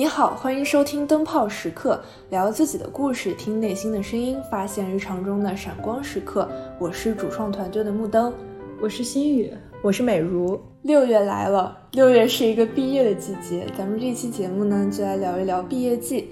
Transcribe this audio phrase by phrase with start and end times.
[0.00, 6.48] 你好，欢迎收听灯泡时刻，聊自己的故事，听内心的声音，发现日常中的闪光时刻。
[6.78, 8.32] 我是主创团队的木灯，
[8.80, 9.52] 我是心雨，
[9.82, 10.58] 我是美如。
[10.80, 16.30] 六月来了，六月是一个毕业的季节，咱们这期节目呢，就来聊一聊毕业季。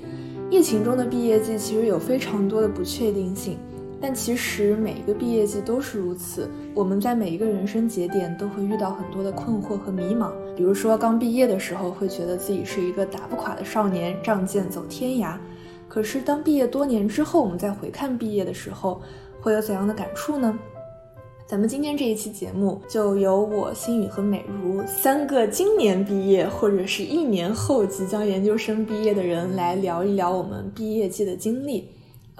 [0.48, 3.58] 疫情中的毕业季其实有非常多的不确定性。
[4.00, 10.30] 但其实每一个毕业季都是如此，我们在每一个人生节点都会遇到很多的困惑和迷茫。
[10.56, 15.36] 比如说刚毕业的时候，会觉得自己是一个打不垮的少年，仗剑走天涯。
[15.88, 19.00] 可是当毕业多年之后，我们再回看毕业的时候，
[19.40, 20.56] 会有怎样的感触呢？
[21.46, 31.88] 咱们今天这一期节目，就由我心雨和美如三个今年毕业或者是一年后即将研究生毕业的人来聊一聊我们毕业季的经历。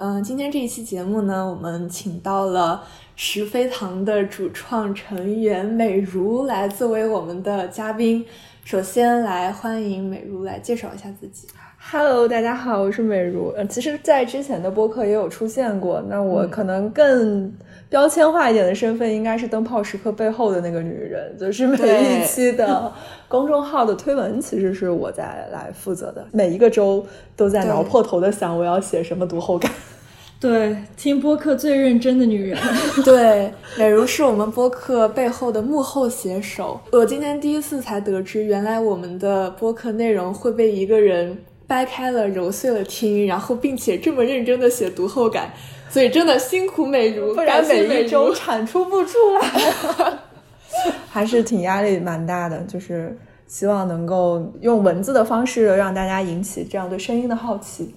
[0.01, 2.81] 嗯，今天这一期节目呢，我们请到了
[3.17, 8.25] 石飞堂的主创成员美如来作为我们的嘉宾。
[8.63, 11.49] 首先来欢迎美如来介绍一下自己。
[11.77, 13.53] Hello，大家好，我是美如。
[13.57, 16.01] 嗯，其实，在之前的播客也有出现过。
[16.07, 17.53] 那我可能更
[17.89, 22.93] 标签化一点的身份，应该是灯泡时刻背后的那个女人，就是每一期的
[23.29, 26.25] 公众号的推文，其实是我在来负责的。
[26.33, 27.05] 每一个周
[27.37, 29.71] 都在挠破头的想，我要写什么读后感。
[30.41, 32.57] 对，听播客最认真的女人。
[33.05, 36.79] 对，美如是我们播客背后的幕后写手。
[36.91, 45.53] 我今天第一次才得知，原来我们的播客内容会被一个人掰开了揉碎了听，然后并且这么认真的写读后感，
[45.89, 50.19] 所以真的辛苦美如，不然每一周产出不出来，
[51.09, 52.59] 还是挺压力蛮大的。
[52.63, 53.17] 就是
[53.47, 57.93] 希望能够用文字的方式让大家引起这样对声音的好奇。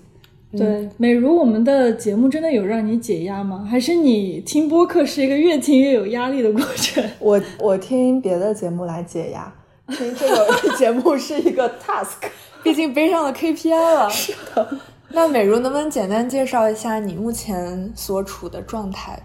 [0.55, 3.67] 对，美如，我们的节目真的有让你解压吗？
[3.70, 7.03] 还是你听播客是一个越听越有压力的过程？
[7.19, 9.50] 我我听别的节目来解压，
[9.89, 10.47] 听这个
[10.77, 12.28] 节目是一个 task，
[12.62, 14.10] 毕竟背上了 KPI 了。
[14.10, 14.77] 是的，
[15.12, 19.19] 那美如能不能简单介绍一下你目前所处的状态？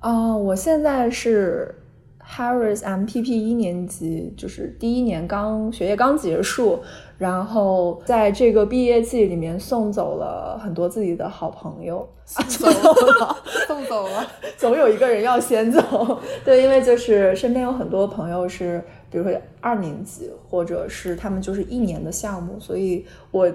[0.00, 1.74] 啊，我现在是
[2.26, 6.80] Harris MPP 一年级，就是第一年刚学业刚结束。
[7.16, 13.36] 然后在这个毕业季里面送走了很多自己的好朋友，送 走了，
[13.68, 14.26] 送走了，
[14.58, 16.18] 总有一个人要先走。
[16.44, 23.50] 对，因为就是身边有很多朋友是，比如说二年级，或者是他们就是一年的项目，所以我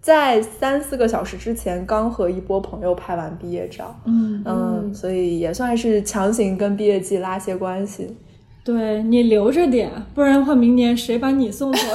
[0.00, 8.16] 在三四个小时之前刚和一波朋友拍完毕业照，嗯嗯，所以也算是强行跟毕业季拉些关系。
[8.64, 11.78] 对你留着点，不然的话，明年谁把你送走？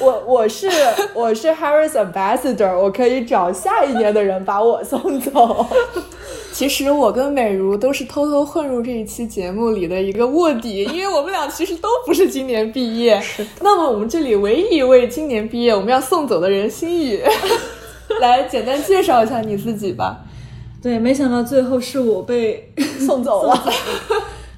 [0.00, 0.68] 我我是
[1.14, 5.64] 我是 Harris Ambassador，我可以找下一年的人把我送走。
[6.52, 13.20] 其实我跟美如都是偷偷混入这一期节目里的一个卧底，因为我们俩其实都不是今年毕业。
[13.62, 17.20] 那么我们这里唯一一位今年毕业我们要送走的人，心雨，
[18.20, 20.20] 来简单介绍一下你自己吧。
[20.82, 22.70] 对，没想到最后是我被
[23.00, 23.64] 送走了。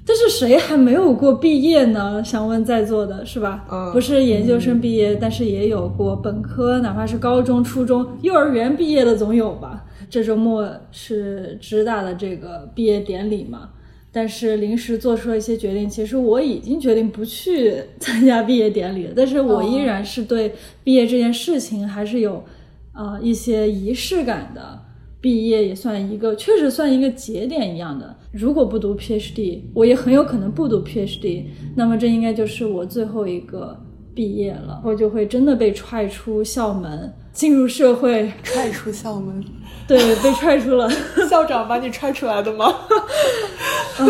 [0.07, 2.23] 但是谁还没有过毕业呢？
[2.23, 3.65] 想问在座的是吧？
[3.71, 9.84] 嗯，不是研究生毕业，但是也有过本科，哪怕是高中、初中、幼儿园毕业的总有吧？
[10.09, 13.71] 这周末是知大的这个毕业典礼嘛？
[14.13, 19.13] 但是临时做出了一些决定，其实我已经决定不去 参加毕业典礼了。
[19.17, 22.45] 但是我依然是对毕业这件事情还是有
[22.93, 24.81] 啊一些仪式感的。
[25.21, 28.15] 毕业也算一个，确实算一个节点一样的。
[28.31, 31.45] 如果不读 PhD，我也很有可能不读 PhD，
[31.75, 33.75] 那么这应该就是我最后一个
[34.15, 38.31] 毕业了，我就会真的被踹出校门，进入社会。
[38.45, 39.43] 踹出校门？
[39.89, 40.89] 对，被踹出了。
[41.29, 42.67] 校长把你踹出来的吗？
[43.99, 44.05] 啊，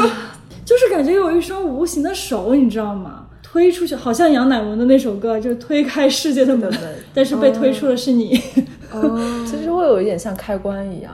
[0.65, 3.27] 就是感觉有一双无形的手，你知道吗？
[3.43, 6.73] 推出去，好像杨乃文的那首歌，就推开世界的门，
[7.15, 8.41] 但是被推出的是你。
[8.93, 11.13] 哦，其实会有一点像开关一样，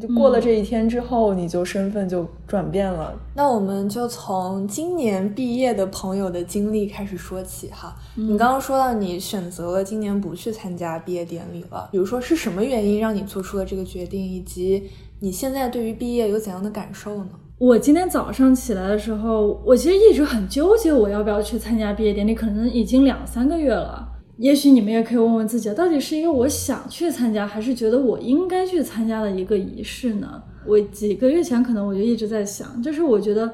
[0.00, 3.14] 就过了这一天之后，你就身份就转变了。
[3.34, 7.96] 那我们就从今年毕业的朋友的经历开始说起哈。
[8.14, 14.82] 你刚刚说到你选择了今年不去参加毕业典礼了，比如说是什么原因让你做出了这个决定，以及
[15.20, 17.30] 你现在对于毕业有怎样的感受呢？
[17.58, 24.06] 我今天早上起来的时候，我其实一直很纠结，我要不要去参加毕业典礼，可能已经两三个月了。
[24.38, 30.42] 也许你们也可以问问自己，到底是一个我想去参加，还是觉得我应该去参加的一个仪式呢？
[30.66, 33.50] 我几个月前可能我就一直在想，就是我觉得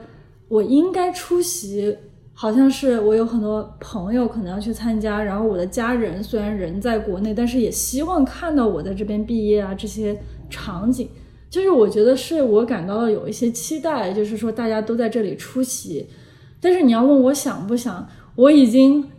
[0.48, 1.96] 我应该出席，
[2.34, 10.18] 好像是我有很多朋友可能要去参加，然后我的家人虽然人在国内，但是也希望看到我在这边毕业啊这些
[10.50, 11.08] 场景，
[11.48, 16.08] 就是我觉得是我感到了有一些期待，就是说大家都在这里出席，
[16.60, 19.11] 但是你要问我想不想，我已经。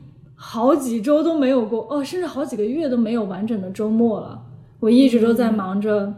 [0.45, 4.38] 好几周都没有过哦，甚至好几个月都没有完整的周末了。
[4.81, 6.13] 我一直都在忙着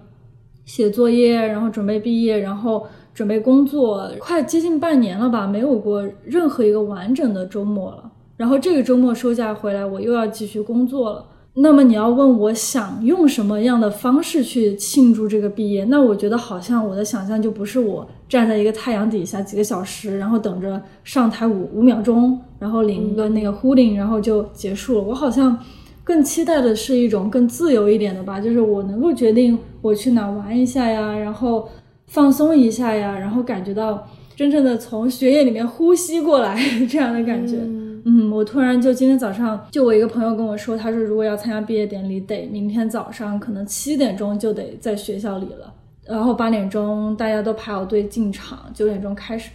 [0.65, 8.11] 写作业，然后准备毕业，然后准备工作，快接近半年了吧，没有过任何一个完整的周末了。
[8.35, 11.23] 然后这个周末收假回来，我又要继续工作了。
[11.57, 15.85] 那么你要问我想用什么样的方式去庆祝这个毕业？
[15.85, 25.01] 那我觉得好像我的想象就不是我站在一个太阳底下几个小时，然后等着上台五五秒钟，然后领一个那个 hooding，然后就结束了。
[25.01, 25.57] 我好像
[26.03, 31.69] 更期待的是一种更自由一点的吧，就是我能够决定我去哪玩一下呀，然后
[32.07, 34.05] 放松一下呀，然后感觉到
[34.35, 36.59] 真正的从血液里面呼吸过来
[36.89, 37.55] 这样的感觉。
[37.55, 45.73] 嗯，嗯我突然就今天早上，就我一个朋友跟我说，他说如果要参加毕业典礼，得明天早上可能七点钟就得在学校里了，
[46.05, 49.49] 然后八点钟大家都排好队进场，九点钟开始。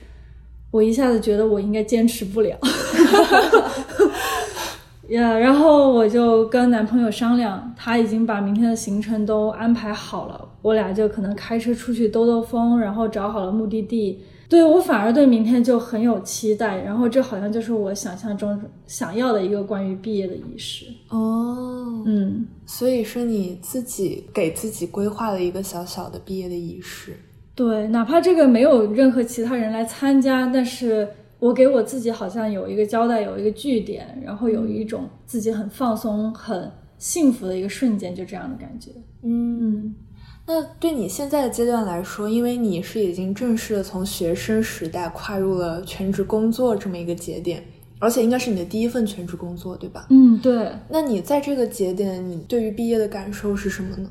[0.73, 2.59] 我一下子觉得我应该坚持不了，
[5.11, 14.21] 呀，然后我就跟男朋友商量，他已经把明天的行程都安排好了，我俩就可能开车出去兜兜风，然后找好了目的地。
[14.51, 20.87] 对我反而对明天就很有期待，然后这好像就是我想象中想要的一个关于毕业的仪式。
[21.09, 27.15] 哦，嗯，所以是你自己给自己规划了一个小小的毕业的仪式，
[27.55, 31.09] 对，哪怕这个没有任何其他人来参加，但是
[31.39, 36.69] 我给我自己好像有一个交代，有一个据点，然后有一种自己很放松、很
[36.99, 38.91] 幸福的一个瞬间，就这样的感觉，
[39.23, 39.95] 嗯。
[40.53, 47.63] 那对你现在的阶段来说，因为你是已经正式的从学生时代跨入了全职工作这么一个节点，
[48.01, 50.09] 而且应该是你的第一份全职工作，对吧？
[50.11, 50.73] 嗯，对。
[50.89, 54.11] 那你在这个节点，你对于毕业的感受是什么呢？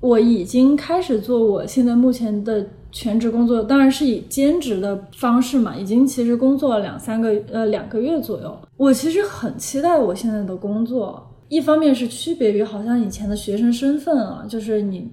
[0.00, 8.54] 我已经开始做我现在目前的全职工作，当然是以兼职的方式嘛，已经其实工作了两三个呃两个月左右。
[8.76, 15.10] 我其实很期待我现在的工作，一方面是区别于好像以前的学生身份啊，就是你。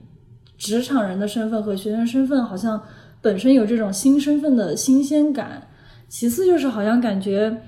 [0.60, 2.80] 职场人的身份和学生身份好像
[3.22, 5.64] 本身有这种新身份的新鲜感。
[6.10, 7.62] 其次就是好像感觉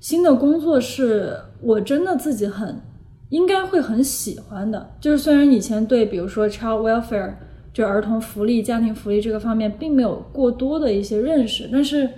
[0.00, 2.80] 新的工作是我真的自己很
[3.28, 4.90] 应该会很喜欢的。
[5.00, 7.34] 就是虽然以前对比如说 child welfare
[7.72, 12.08] 就儿童福利、家庭福利这个方面并没有过多的一些认识，但是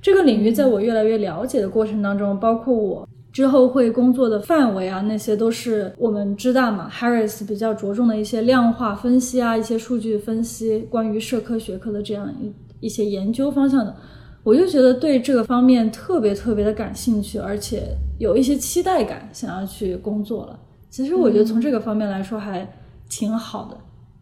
[0.00, 3.08] 这个领域在我越来越了解的过程当中，包括我。
[3.34, 6.88] 之后会工作的范围啊，那些都是我们知道嘛。
[6.88, 13.96] Harris 比较着重的一些量化分析啊，一些数据分析，关于社科学科的这样一一些研究方向的，
[14.44, 17.88] 我就觉得对这个方面特别特别的感兴趣，而且
[18.20, 20.56] 有一些期待感，想要去工作了。
[20.88, 22.64] 其实我觉得从这个方面来说还
[23.08, 23.76] 挺好的。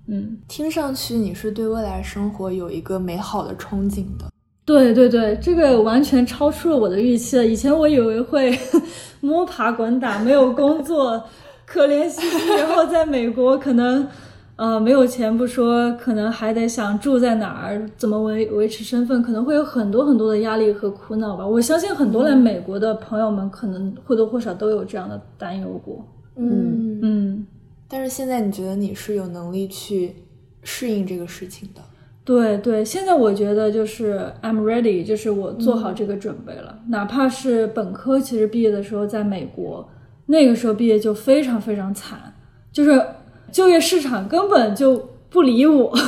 [0.08, 4.31] 嗯，听上去你是对未来生活有一个美好的憧憬的。
[4.64, 7.44] 对对对，这个完全超出了我的预期了。
[7.44, 8.56] 以前我以为会
[9.20, 11.22] 摸爬滚打，没有工作，
[11.66, 14.06] 可怜兮兮，然后在美国可能
[14.54, 21.44] 呃没有钱不说，可能还得想住在哪儿，怎么维维持身份，可能会有很多很多的压力和苦恼吧。
[21.44, 26.06] 我相信很多来美国的朋友们可能或多或少都有这样的担忧过。
[26.36, 27.46] 嗯嗯，
[27.88, 30.14] 但是现在你觉得你是有能力去
[30.62, 31.80] 适应这个事情的？
[32.24, 36.78] 对对，现在我觉得就是 I'm ready，就是我做好这个准备了。
[36.88, 39.88] 哪怕是本科，其实毕业的时候在美国，
[40.26, 42.32] 那个时候毕业就非常非常惨，
[42.70, 43.04] 就是
[43.50, 45.92] 就业市场根本就不理我。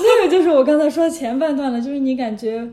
[0.00, 2.68] 那个就是我刚才说前半段了，就是你感觉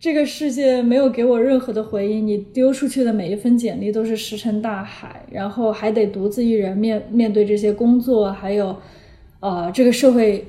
[0.00, 8.74] 这个世界没有给我任何的回应，你丢出去的每一份简历都是石沉大海，然后还得独自一人面面对这些工作，还有
[9.40, 10.42] 呃这个社会。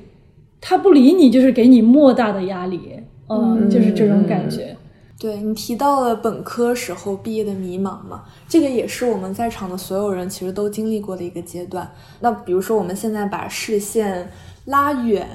[0.60, 4.76] 他不理你，就是给你莫大的压力，嗯，就是这种感觉。
[5.18, 11.90] 对你提到了本科时候毕业的迷茫嘛，这个也是我们在场的所有人其实都经历过的一个阶段。
[12.20, 14.30] 那比如说，我们现在把视线
[14.66, 15.26] 拉远，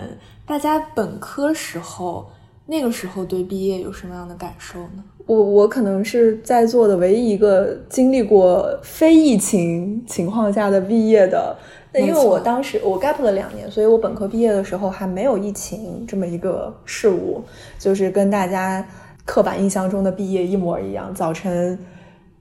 [0.46, 2.30] 大家本科时候
[2.68, 5.04] 那个时候对毕业有什么样的感受呢？
[5.25, 11.58] 我我可能是在座的唯一一个经历过非疫情情况下的毕业的。
[11.94, 17.44] 那因为我当时我 gap 了两年，所以我本科毕业的时候还没有疫情这么一个事物，
[17.78, 18.86] 就是跟大家
[19.26, 21.14] 刻板印象中的毕业一模一样。
[21.14, 21.78] 早晨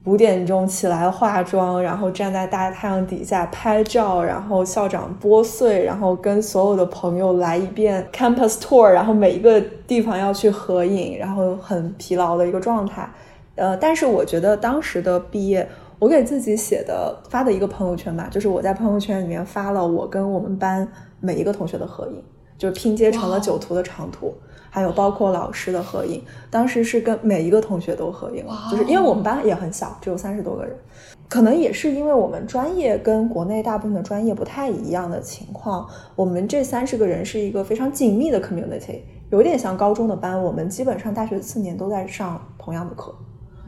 [0.05, 13.09] 五点钟起来化妆，然后站在大太阳底下拍照，然后校长拨穗，然后跟所有的朋友来一遍 campus tour，然后每一个地方要去合影，然后很疲劳的一个状态。
[13.55, 15.67] 呃，但是我觉得当时的毕业。
[16.01, 22.23] 我给自己写的发的一个朋友圈吧，就是我在朋友圈里面发了我跟我们班每一个同学的合影，
[22.57, 24.33] 就拼接成了九图的长图，
[24.71, 26.23] 还有包括老师的合影。
[26.49, 30.75] 当时是跟每一个同学都合影了，就是因为我们班也很小，只有三十多个人，
[31.29, 43.13] 可能也是因为我们专业跟国内大部分的专业不太一样的情况，我们这三十个人是一个非常紧密的 community，有点像高中的班，我们基本上大学四年都在上同样的课，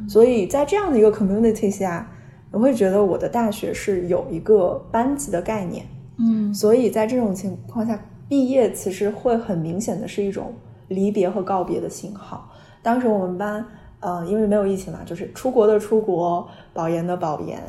[0.09, 2.09] 所以在这样的一个 community 下。
[2.53, 5.83] 我会觉得我的大学是有一个班级的概念，
[6.19, 10.53] 嗯，所以在这种情况下，毕业其实会很明显的是一种
[10.87, 12.47] 离别和告别的信号。
[12.83, 13.65] 当时我们班，
[14.01, 17.59] 呃，因为没有疫情嘛，就是出国的出国，保研的保研，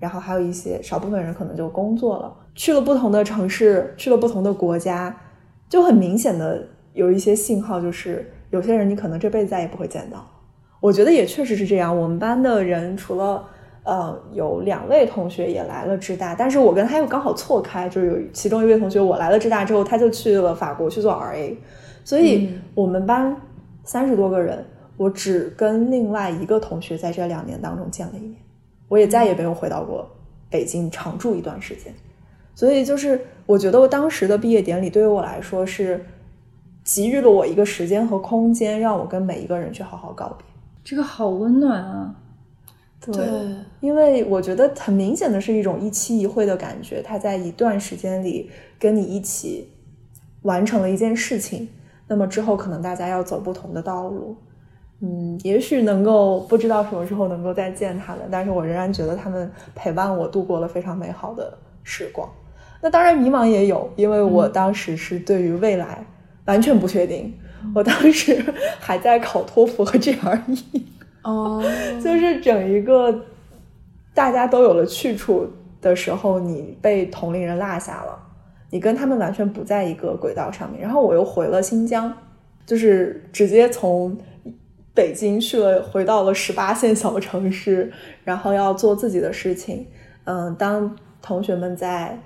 [0.00, 5.16] 然后还有一些少部分人可能就工作了，去了不同的城市，去了不同的国家，
[5.68, 10.28] 就很明显的有一些信号，就是有些人你可能这辈子再也不会见到。
[10.80, 13.44] 我觉得也确实是这样，我们班的人除了。
[13.84, 21.56] 呃，有两位同学也来了浙大，但是我跟他又刚好错开，就是有其中一位同学我来了浙大之后，他就去了法国去做 RA，
[22.04, 23.36] 所以我们班
[23.82, 24.64] 三十多个人，
[24.96, 28.36] 我只跟另外一个同学在这两年当中见了一面，
[28.86, 30.08] 我也再也没有回到过
[30.48, 31.92] 北京常住一段时间，
[32.54, 36.04] 所以就是我觉得我当时的毕业典礼对于我来说是
[36.84, 40.46] 给予了我一个时间和空间，让我跟每一个人去好好告别，
[40.84, 42.14] 这个好温暖啊。
[43.10, 43.26] 对，
[43.80, 49.68] 因为我觉得很明显的是一种一期一会的感觉，他在一段时间里跟你一起
[50.42, 51.68] 完成了一件事情，
[52.06, 54.36] 那么之后可能大家要走不同的道路，
[55.00, 62.30] 嗯，也许能够不知道什么时候能够再见他们，但是我仍然觉得他们陪伴我度过了非常美好的时光。
[62.80, 66.04] 那当然迷茫也有，因为我当时是对于未来
[66.44, 67.34] 完全不确定，
[67.74, 68.44] 我当时
[68.78, 70.82] 还在考托福和 GRE。
[71.22, 71.62] 哦，
[72.02, 73.24] 就是整一个
[74.12, 75.48] 大家都有了去处
[75.80, 78.18] 的时候，你被同龄人落下了，
[78.70, 80.80] 你跟他们完全不在一个轨道上面。
[80.80, 82.12] 然后我又回了新疆，
[82.66, 84.16] 就是直接从
[84.94, 87.92] 北京去了，回到了十八线小城市，
[88.24, 89.86] 然后要做自己的事情。
[90.24, 92.18] 嗯，当同学们在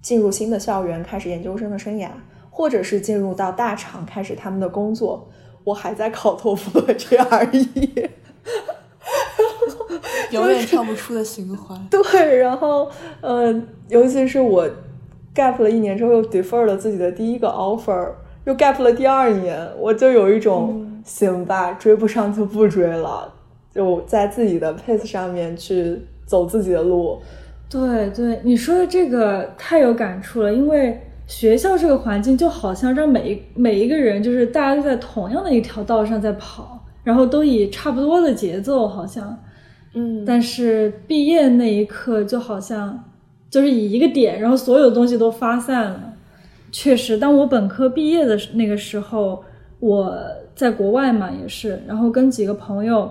[0.00, 2.08] 进入新的校园，开始研究生的生涯，
[2.50, 5.28] 或者是进入到大厂开始他们的工作，
[5.64, 8.08] 我还在考托福的 GRE。
[10.32, 11.78] 永远跳不出的循环。
[11.90, 12.88] 对，然后，
[13.20, 13.54] 呃，
[13.88, 14.68] 尤其是我
[15.34, 18.10] gap 了一年之后，又 defer 了自己的第一个 offer，
[18.44, 23.32] 又 gap 了第二年，我就有一种行吧，追不上就不追了，
[23.72, 27.20] 就在自己的 pace 上面去走自己的路。
[27.68, 36.85] 对对，你说的这个太有感触了，因为学校这个环境就好像让每一每一个人，就是大家都在同样的一条道上在跑。
[37.06, 39.38] 然后都以差不多的节奏，好像，
[39.94, 43.04] 嗯，但是毕业那一刻就好像
[43.48, 46.14] 就是以一个点，然后所有东西都发散了。
[46.72, 49.44] 确实，当我本科毕业的那个时候，
[49.78, 50.18] 我
[50.56, 53.08] 在国外嘛，也是，然后跟几个朋友，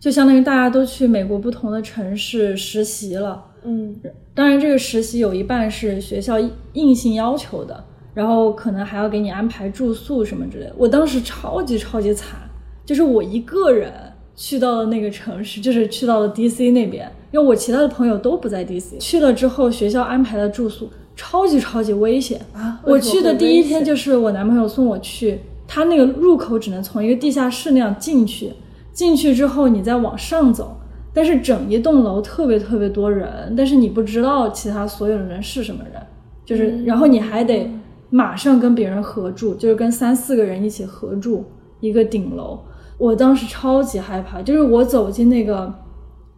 [0.00, 3.40] 就相当于大家都去美国不同的城市实习了。
[3.62, 3.94] 嗯，
[4.34, 6.34] 当然，这个实习有一半是学校
[6.72, 10.74] 硬性要求的，然后可能还要给你安排住宿什么之类的。
[10.76, 12.40] 我当时超级超级惨。
[12.84, 13.92] 就是我一个人
[14.36, 18.98] 去到了那个城市，就是去到了 DC 那边，因为我其他的朋友都不在 DC。
[18.98, 22.80] 去了之后，学校安排的住宿超级超级危险啊！
[22.84, 28.52] 我去的第一天就是我男朋友送我去，他那个入口只能从一个地下室那样进去，
[28.92, 30.76] 进去之后你再往上走，
[31.12, 36.02] 但是整一栋楼特别特别多人，但是你不知道其他所有的人是什么人，
[36.44, 37.70] 就是然后你还得
[38.10, 41.44] 马上跟别人合住，就是跟三四个人一起合住
[41.78, 42.58] 一个顶楼。
[43.04, 45.70] 我当时超级害怕，就是我走进那个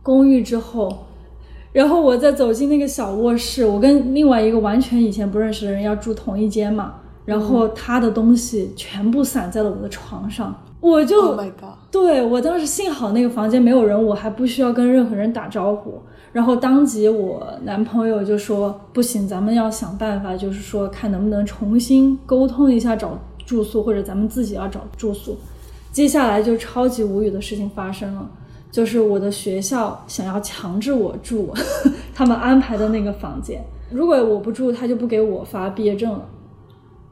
[0.02, 1.06] 公寓之后，
[1.72, 6.94] 然后我再走进那个小卧室，我跟另外一个完全以前不认识的人要住同一间嘛，
[7.24, 11.40] 然后他的东西全部散在了我的床上，我就，Oh！
[11.92, 25.38] 对我当时幸好那个房间没有人，我还不需要跟任何人打招呼，然后当即我男朋友就说不行，咱们要想办法，就是说看能不能重新沟通一下找住宿，或者咱们自己要找住宿。
[25.96, 28.28] 接下来就超级无语的事情发生了，
[28.70, 31.54] 就是我的学校想要强制我住
[32.14, 36.28] 他们安排的那个房间，如果我不住，他就不给我发毕业证了。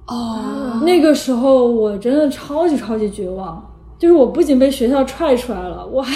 [0.09, 3.67] 哦，那个时候我真的超级超级绝望，
[3.99, 6.15] 就是我不仅被学校踹出来了，我还。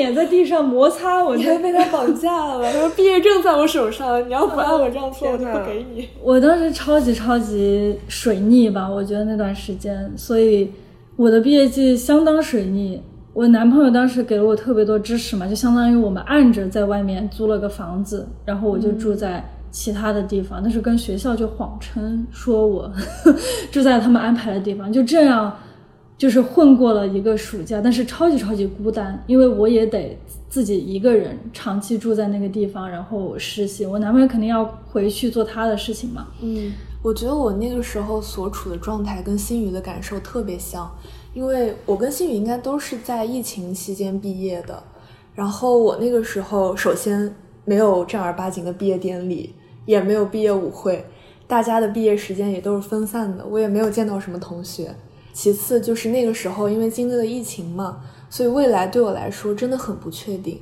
[0.00, 2.72] 我还被碾在地上摩擦，我你还被他绑架了。
[2.72, 6.08] 他说毕业证在我手上， 你要不按我这样做，我就不给你。
[6.22, 10.70] 我当时超级超级水逆吧，我觉得那段时间，所以
[11.16, 13.02] 我的毕业季相当水逆。
[13.32, 22.90] 我男朋友当时给了我特别多支持嘛，就相当于我们按着在外面租了个房子，然后我就住在其他的地方，但是跟学校就谎称说我
[23.70, 25.56] 住在他们安排的地方，就这样
[26.20, 30.18] 就是混过了一个暑假，但是超级超级孤单，因为我也得
[30.50, 36.28] 自己一个人长期住在那个地方，然后实习，我男朋友肯定要回去做他的事情嘛。
[36.42, 40.94] 嗯，我觉得我那个时候所处的状态跟新宇的感受特别像，
[41.32, 44.82] 因为我跟新宇应该都是在疫情期间毕业的，
[45.34, 47.34] 然后我那个时候首先
[47.64, 49.54] 没有正儿八经的毕业典礼。
[49.86, 51.04] 也没有毕业舞会，
[51.48, 54.94] 大家的毕业时间也都是分散的，我也没有见到什么同学。
[55.32, 60.60] 其次就是那个时候，因为经历了疫情嘛，所以未来对我来说真的很不确定。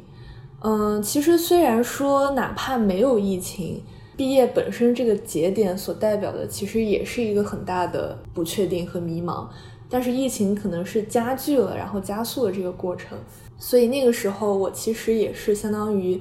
[0.61, 3.83] 嗯，其实虽然说哪怕没有疫情，
[4.17, 9.47] 毕业本身这个节点所代表的其实也是一个很大的不确定和迷茫，
[9.89, 13.17] 但是疫情可能是加剧了，然后加速了这个过程。
[13.57, 16.21] 所以那个时候我其实也是相当于，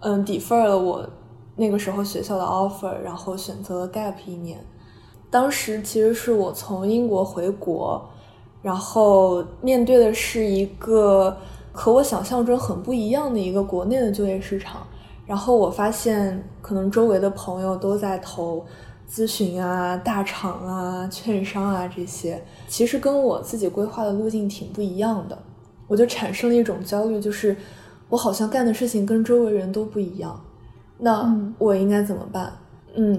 [0.00, 1.08] 嗯，defer 了我。
[1.56, 4.64] 那个时候学校的 offer，然后选择了 gap 一年。
[5.30, 8.04] 当时其实是我从英国回国，
[8.62, 11.36] 然后面对的是一个
[11.72, 14.86] 和我想象中很不一样的一个国内的就业市场。
[15.26, 18.66] 然后我发现，可能周围的朋友都在投
[19.08, 25.38] 咨询啊、大厂啊、券商啊这些，其实跟我自己规划的路径挺不一样的。
[25.86, 27.56] 我就产生了一种焦虑，就是
[28.08, 30.40] 我好像干的事情跟周围人都不一样。
[30.98, 32.46] 那我应该怎么办？
[32.46, 32.69] 嗯，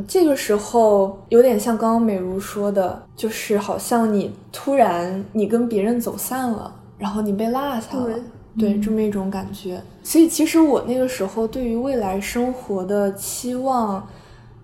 [0.07, 8.19] 这个时候有点像刚刚美如说的，就是好像你突然你跟别人走散了，然后你被落下了，
[8.57, 9.81] 对，这么一种感觉。
[10.03, 14.05] 所以其实我那个时候对于未来生活的期望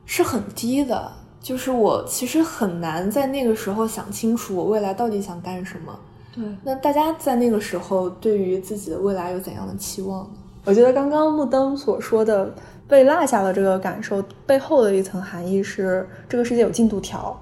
[0.06, 1.12] 是很低的，
[1.42, 5.98] 就是我其实很难在那个时候想清楚我未来到底想干什么。
[6.36, 10.32] 对，那大家在那个时候对于自己的未来有怎样的期望呢？
[10.68, 12.54] 我觉得刚刚木灯所说的。
[12.90, 17.38] 被落下了这个感受背后的一层含义是，这个世界有进度条，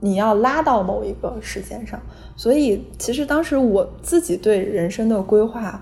[0.00, 2.00] 你要拉到某一个时间上。
[2.34, 5.78] 所以，其实当时我自己对人生的规划，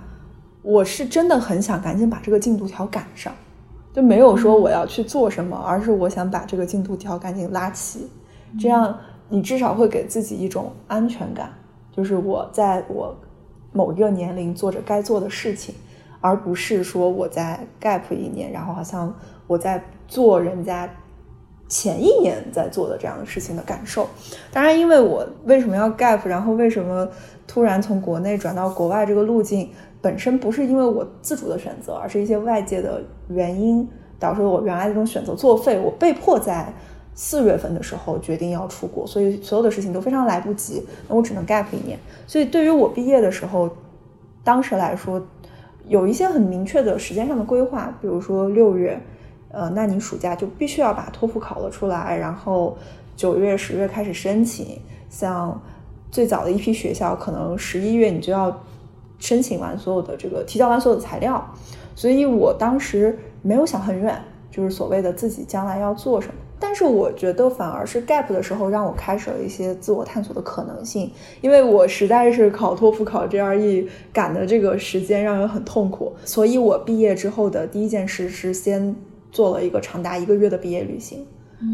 [0.62, 3.33] 我是真的很想赶紧把这个进度条赶上，
[3.92, 8.09] 就没有说我要去做什么，而是我想把这个进度条赶紧拉齐，
[8.59, 11.52] 这样你至少会给自己一种安全感，
[11.96, 13.14] 就是我在我
[13.70, 15.72] 某一个年龄做着该做的事情。
[16.24, 19.14] 而不是说我在 gap 一年，然后好像
[19.46, 20.88] 我在做人家
[21.68, 24.08] 前一年在做的这样的事情的感受。
[24.50, 27.06] 当然，因为我为什么要 gap，然后为什么
[27.46, 29.68] 突然从国内转到国外这个路径，
[30.00, 33.87] 本身不是因为我自主的选择，而是一些外界的原因
[34.18, 35.78] 导致我原来这种选择作废。
[35.78, 36.72] 我被迫在
[37.14, 41.98] 四月份的时候决定要出国，所以所有的事情都非常来不及，那我只能 gap 一年。
[42.26, 43.68] 所以对于我毕业的时候，
[44.42, 45.22] 当时来说。
[45.86, 48.98] 有一些很明确的时间上的规划，比如说六月，
[49.50, 52.76] 呃，那你暑假就必须要把托福考了出来，然后
[53.16, 54.78] 九月、十月开始申请。
[55.10, 55.60] 像
[56.10, 58.60] 最早的一批学校，可能十一月你就要
[59.18, 61.54] 申请完所有的这个提交完所有的材料。
[61.94, 64.20] 所以我当时没有想很远，
[64.50, 66.34] 就是所谓的自己将来要做什么。
[66.66, 78.96] 但是我觉得反而是 gap 的时候让我开始了一些自我探索的可能性，因为我实在是考托福、考 GRE 赶的这个时间让人很痛苦，所以我毕业之后的第一件事是先
[79.31, 81.27] 做了一个长达一个月的毕业旅行，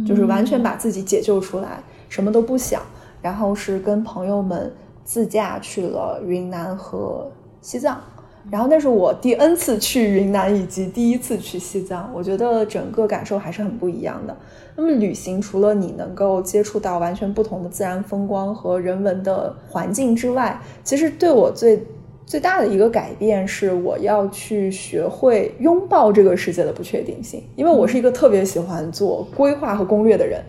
[0.04, 2.82] 就是完全把自己解救出来，什么都不想，
[3.22, 4.74] 然后是跟朋友们
[5.04, 7.30] 自驾去了云南和
[7.62, 8.00] 西藏。
[8.48, 14.36] 然后那是我第 N 次去云南，以及第一次去西藏，我觉得整个感受还是很不一样的。
[14.76, 21.84] 那么旅行除了你能够接触到完全不同的自然风光和人文的环境之外，其实对我最
[22.24, 27.42] 最大的一个改变是，我要去学会拥抱这个世界的不确定性。
[27.56, 30.42] 因为我是一个特别喜欢做规划和攻略的人，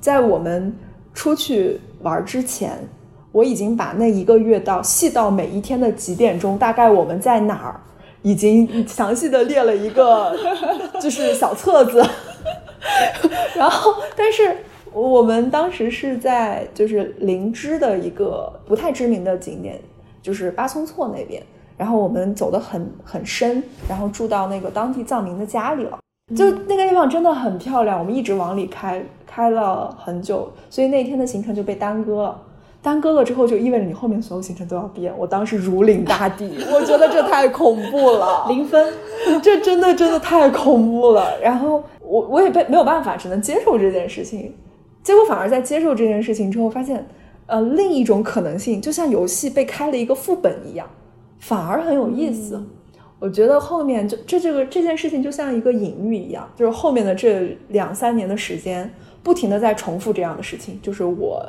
[0.00, 0.74] 在我们
[1.14, 2.78] 出去玩之前。
[3.32, 7.80] 我已经把那一个月到细到每一天的几点钟，大概我们在哪儿，
[8.22, 10.36] 已经详细的列了一个，
[11.00, 12.04] 就是小册子。
[13.56, 14.56] 然后，但是
[14.92, 19.78] 我们当时是在就是林芝的一个不太知名的景点，
[20.22, 21.42] 就是巴松措那边。
[21.76, 25.98] 然后我们走的很很深，然后住到那个当地藏民的家里了。
[26.34, 32.42] 就那个地方真的很漂亮，我们一直往里开，开了很久，所以那天的行程就被耽搁了。
[32.80, 35.12] 耽搁了之后，就意味着你后面所有行程都要变。
[35.18, 38.94] 我当时如临大敌，我觉得这太恐怖了， 零分，
[39.42, 41.38] 这真的真的太恐怖了。
[41.40, 44.54] 然后我我也被没有办法，只能接受这件事情。
[45.02, 47.06] 结果反而在接受这件事情之后，发现，
[47.46, 50.86] 呃，另一种可能性，就像游戏被开了一个副本一样，
[51.38, 52.62] 反而很有意思。
[53.20, 58.88] 我觉得后面就这这个这件事情就像一个隐喻一样，就是后面的这两三年的时间，
[59.24, 61.44] 不停的在重复这样的事情，就是我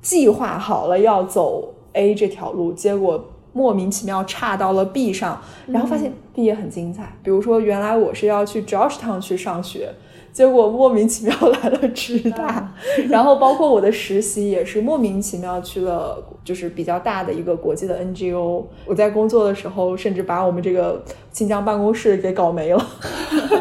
[0.00, 7.16] 计划好了要走 A 这条路，结果莫名其妙岔到了 B 上，然后发现 B 也很精彩。
[7.22, 9.92] 比如说，原来我是要去 Georgetown 去上学。
[10.32, 12.72] 结果莫名其妙来了职大，
[13.10, 18.62] 然后包括我的实习也是莫名其妙去了，就是比较大的一个国际的 NGO。
[18.86, 22.86] 我在工作的时候，甚至把我们这个新疆办公室给搞没了。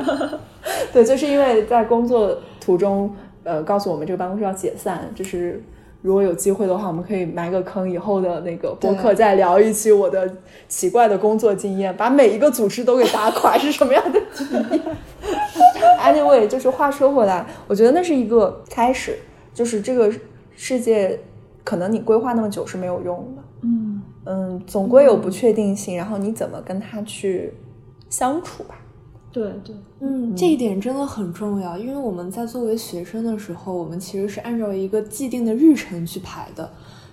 [0.93, 3.12] 对，就是因为在工作途中，
[3.43, 5.63] 呃，告诉我们这个办公室要解散，就是
[6.01, 10.33] 如果有机会的话，我们可以埋个坑，以后的那个播客再聊一期我的
[10.67, 14.81] 奇怪的工作经验，把每一个组织都给打垮是什么样的体验。
[16.01, 19.19] Anyway，就是话说回来，我觉得那是一个开始，
[19.53, 20.09] 就是这个
[20.55, 21.19] 世界
[21.63, 27.53] 可能你规划那么久是没有用的，嗯嗯，总归有不确定性，然后你怎么跟他去
[28.09, 28.75] 相处吧？
[29.32, 36.70] 对对，嗯，这一点真的很重要，因为我们在作为学生的时候，我们其实是按照一个既定的日程去排的。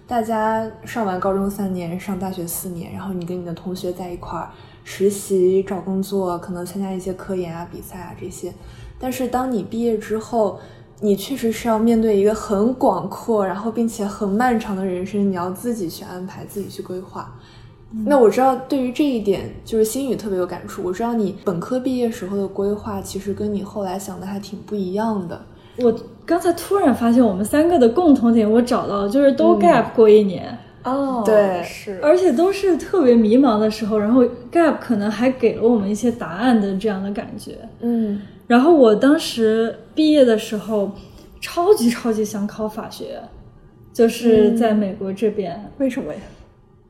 [0.07, 4.49] 大家上完高中三年，上大学四年，然后你跟你的同学在一块儿
[4.85, 8.55] 实习、找工作，可能参加一些科研啊、比赛啊这些。
[8.99, 10.59] 但是当你毕业之后，
[11.01, 17.35] 你确实是要面对一个很广阔，然后并且很漫长的人生，你要自己去安排，自己去规划。
[18.05, 20.83] 那我知道，对于这一点，就是心宇特别有感触。
[20.83, 25.41] 我知道你本科毕业时候的规划，其实跟你后来想的还挺不一样的。
[25.79, 25.95] 我
[26.25, 30.59] 刚才突然发现，我们三个的共同点我找到了，就是都 gap 过一年。
[30.83, 37.59] 哦，对是，而且都是特别迷茫的时候，然后 gap 可能还给了我们一些答案的这样的感觉。
[37.81, 40.93] 嗯然后我当时毕业的时候，
[41.41, 43.21] 超级超级想考法学，
[43.93, 45.73] 就是在美国这边。
[45.79, 46.21] 为什么呀？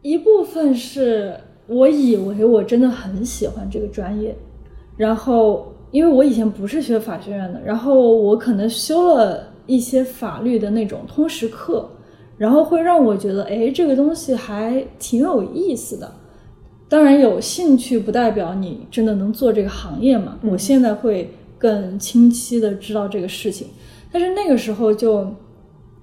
[0.07, 1.35] 一部分是
[1.67, 4.33] 我以为我真的很喜欢这个专业，
[4.97, 11.91] 然后因为我以前不是学法学院的，然后我可能修了一些法律的那种通识课，
[12.39, 16.09] 然后会让我觉得，哎，这个东西还挺有意思的。
[16.89, 20.39] 当然，有兴趣不代表你真的能做这个行业嘛。
[20.45, 23.67] 我现在会更清晰的知道这个事情，
[24.13, 25.27] 但是那个时候就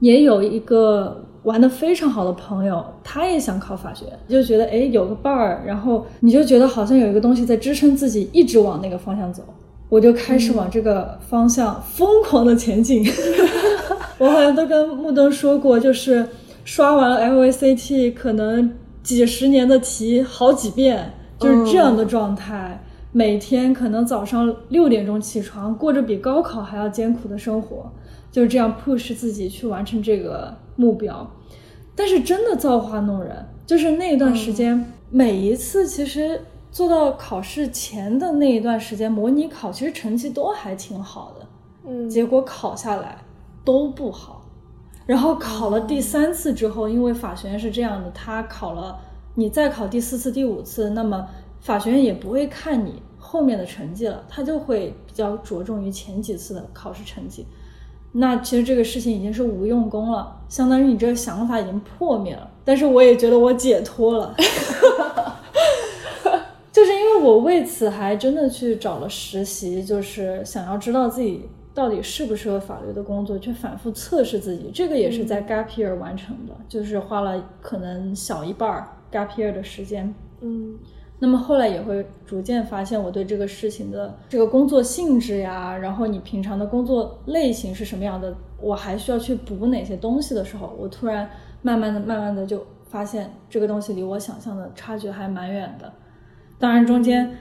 [0.02, 9.44] 也有一个玩的非常好的朋友，他也想考法学，就觉得哎有个伴儿，然后你就觉得好像有一个东西在支撑自己一直往那个方向走，
[9.90, 13.06] 我就开始往这个方向疯狂的前进。
[14.20, 16.26] 我好像都跟木灯说过，就是
[16.64, 22.82] 刷完了 LACT 可能几十年的题好几遍，就是这样的状态。
[23.12, 27.92] 每天可能早上六点钟起床，过着比高考还要艰苦的生活，
[28.34, 31.26] 就是这样 push 自己去完成这个目标。
[31.96, 36.42] 但是真的造化弄人，就是那段时间，每一次其实
[36.72, 41.48] 做到考试前的那一段时间，模拟考其实成绩都还挺好的，
[41.88, 43.20] 嗯结果考下来
[43.64, 44.50] 都不好。
[45.06, 48.98] 然后考了第三次之后，因为法学院是这样的，他考了
[49.36, 51.28] 你再考第四次、第五次，那么
[51.60, 57.46] 法学院也不会看你后面的成绩了，他就会比较着重于前几次的考试成绩。
[58.16, 62.50] 那其实这个事情已经是无用功了，相当于你这个想法已经破灭了。
[62.64, 64.34] 但是我也觉得我解脱了，
[66.72, 74.70] 就是因为我为此还真的去找了实习，就是想要知道自己到底适不适合法律的工作，去反复测试自己。
[74.74, 80.14] 这个也是在 gap year 完成的，就是花了可能小一半儿 gap year 的时间。
[80.42, 80.76] 嗯
[81.24, 91.30] 那么后来也会逐渐发现我对这个事情的这个工作性质呀，然后你平常的工作类型是什么样的，我还需要去补哪些东西的时候，我突然
[91.62, 95.90] 慢慢的、慢慢的就发现这个东西离我想象的差距还蛮远的。
[96.60, 97.32] 当然中间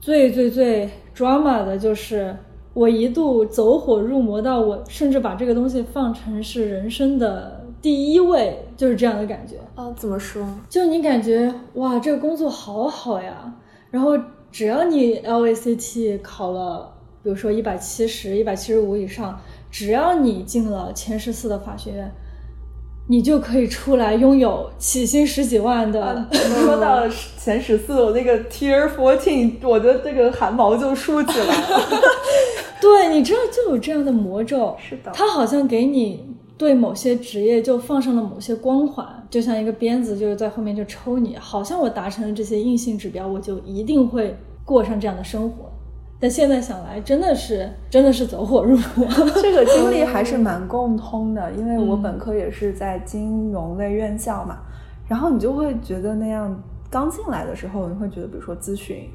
[0.00, 2.36] 最最最 drama 的就是
[2.72, 9.56] 我一度走火入魔到我甚至把这个东西放成是人生的第一位，就是这样的感觉。
[9.74, 10.46] 啊，怎么说？
[10.68, 13.52] 就你感觉哇，这个工作好好呀，
[13.90, 14.12] 然后
[14.52, 19.40] 只要你 LACT 考了，比如说一百七十、一百七十五以上，
[19.72, 22.12] 只要你进了前十四的法学院，
[23.08, 26.24] 你就可以出来拥有起薪十几万的。
[26.32, 31.80] 说到前十四，我那个 Tier Fourteen，我的这个汗毛就竖起来了。
[32.80, 36.24] 对，你知道就有这样的魔咒，是的它好像给你
[36.56, 45.70] 对某些职业就放上了某些光环，就像一个鞭子，就是在后面就抽你，好像我达成了这些硬性指标，我就一定会过上这样的生活。
[46.20, 49.06] 但现在想来，真的是真的是走火入魔。
[49.42, 54.60] 这个经历还是蛮共通的，因为我本科也是在金融类院校嘛，
[55.08, 59.06] 然后你就会觉得那样，刚进来的时候你会觉得，比如说咨询，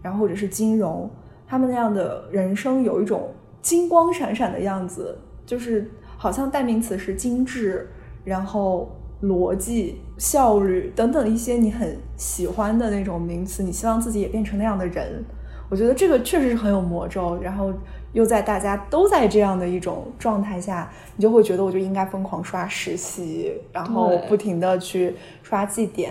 [0.00, 1.10] 然后或者是金融，
[1.46, 3.28] 他们那样的人生有一种
[3.60, 5.90] 金光闪闪的样子，就是
[6.26, 7.88] 好像代名词是精致，
[8.24, 8.90] 然后
[9.22, 15.24] 逻辑、效率等等一些你很喜欢的那种名词，你希望自己也变成那样的人。
[15.70, 17.72] 我觉得这个确实是很有魔咒，然后
[18.12, 26.10] 又在大家都在这样的一种状态下，你就会觉得我就应该疯狂刷实习，然后不停的去刷绩点，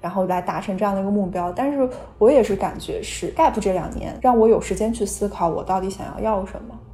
[0.00, 1.50] 然后来达成这样的一个目标。
[1.50, 6.87] 但是我也是感觉是 gap 这两年让我有时间去思考我到底想要要什么，嗯，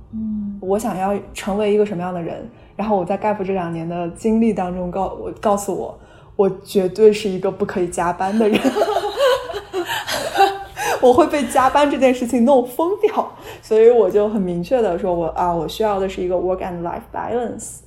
[0.66, 2.48] 我想要成为一个什么样的人。
[2.76, 5.98] 然后我在 gap 这两年的经历当中告我告诉我，
[6.34, 8.60] 我绝对是一个不可以加班的人。
[11.00, 17.80] 我会被加班这件事情弄疯掉，所以我就很明确的说我啊，我需要的是一个 work and life balance。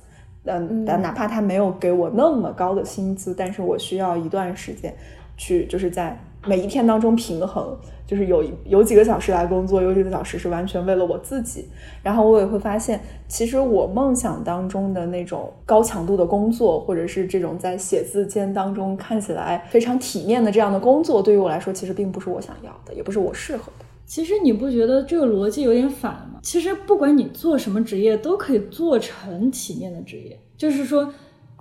[0.44, 4.96] 嗯，但哪怕他没有给我那么高的薪资，但是我需要一段时间
[5.36, 7.76] 去，就是在每一天当中平衡，
[8.08, 11.66] 就是有有几个小时来工作，有几个小时是完全为了我自己。
[12.02, 23.84] 然后我也会发现，其实我梦想当中的那种高强度的工作，或者是这种在写字间当中看起来非常体面的这样的工作，对于我来说，其实并不是我想要的，也不是我适合的。
[24.06, 26.40] 其实你不觉得这个逻辑有点反吗？
[26.42, 30.40] 其实不管你做什么职业，都可以做成体面的职业。
[30.56, 31.12] 就是说，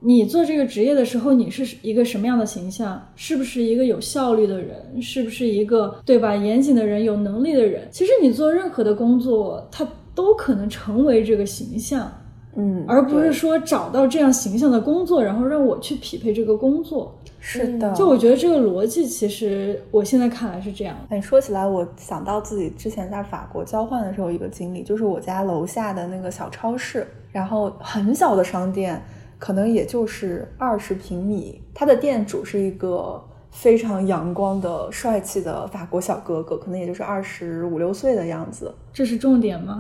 [0.02, 3.02] 你做这个职业的时候，你是一个什么样的形象？
[3.16, 5.02] 是不是一个有效率的人？
[5.02, 7.88] 是不是一个对吧严谨的人、有能力的人？
[7.92, 12.12] 其实你做任何的工作，它都可能成为这个形象，
[12.56, 17.14] 嗯，而不是说找到这样形象的工作，然后让我去匹配这个工作。
[17.40, 21.16] 是的，就我觉得这个逻辑，其实我现在看来是这样的。
[21.16, 29.02] 哎，说起来，我想到自己之前在法国交换的时候一个经历，就是我家楼下的那个小超市，然后很小的商店，
[29.40, 39.78] 可能也就是二十平米，他的店主是一个非常阳光的、帅气的法国小哥哥，可能也就是二十五六岁的样子，这是重点吗？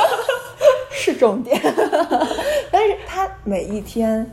[0.90, 1.60] 是重点。
[2.70, 4.30] 但是他每一天，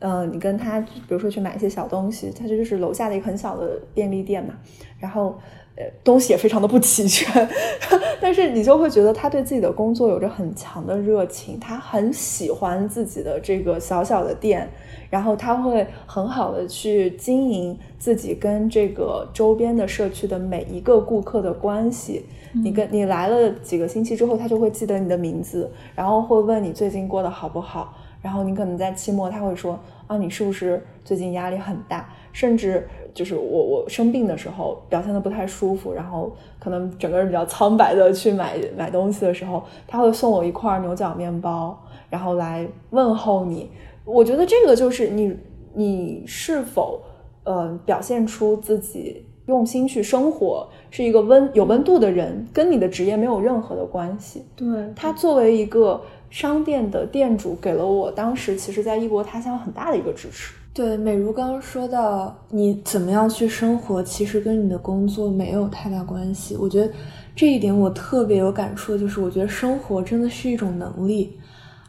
[0.00, 4.54] 嗯、你跟他，比如说去买一些小东西，他这就是楼下的一个很小的便利店嘛，
[4.98, 5.38] 然后。
[5.82, 7.48] 呃，东西也非常的不齐全，
[8.20, 14.68] 但是你就会觉得他对自己的工作有着很强的热情，他很喜欢自己的这个小小的店，
[15.10, 22.24] 然后他会很好的去经营自己跟这个周边的社区的每一个顾客的关系。
[22.54, 27.96] 你跟你来了几个星期之后，他就会记得你的名字，然后会问你最近过得好不好。
[28.20, 32.08] 然后你可能在期末，他会说啊，你是不是最近压力很大？
[32.32, 43.70] 甚至就是我我生病的时候表现的不太舒服，然后可能整个人比较苍白的去买买东西的时候，他会送我一块牛角面包，然后来问候你。
[44.04, 45.36] 我觉得这个就是你
[45.74, 47.00] 你是否
[47.44, 54.44] 呃表现出自己用心去生活，是一个温有温度的人，跟你的职业没有任何的关系。
[54.56, 60.54] 对，他作为一个商店的店主，给了我当时其实在异国他乡很大的一个支持。
[60.74, 66.56] 对，美如刚刚说到，你怎么样去生活，其实跟你的工作没有太大关系。
[66.56, 66.90] 我觉得
[67.36, 71.38] 这一点我特别有感触，就是我觉得生活真的是一种能力，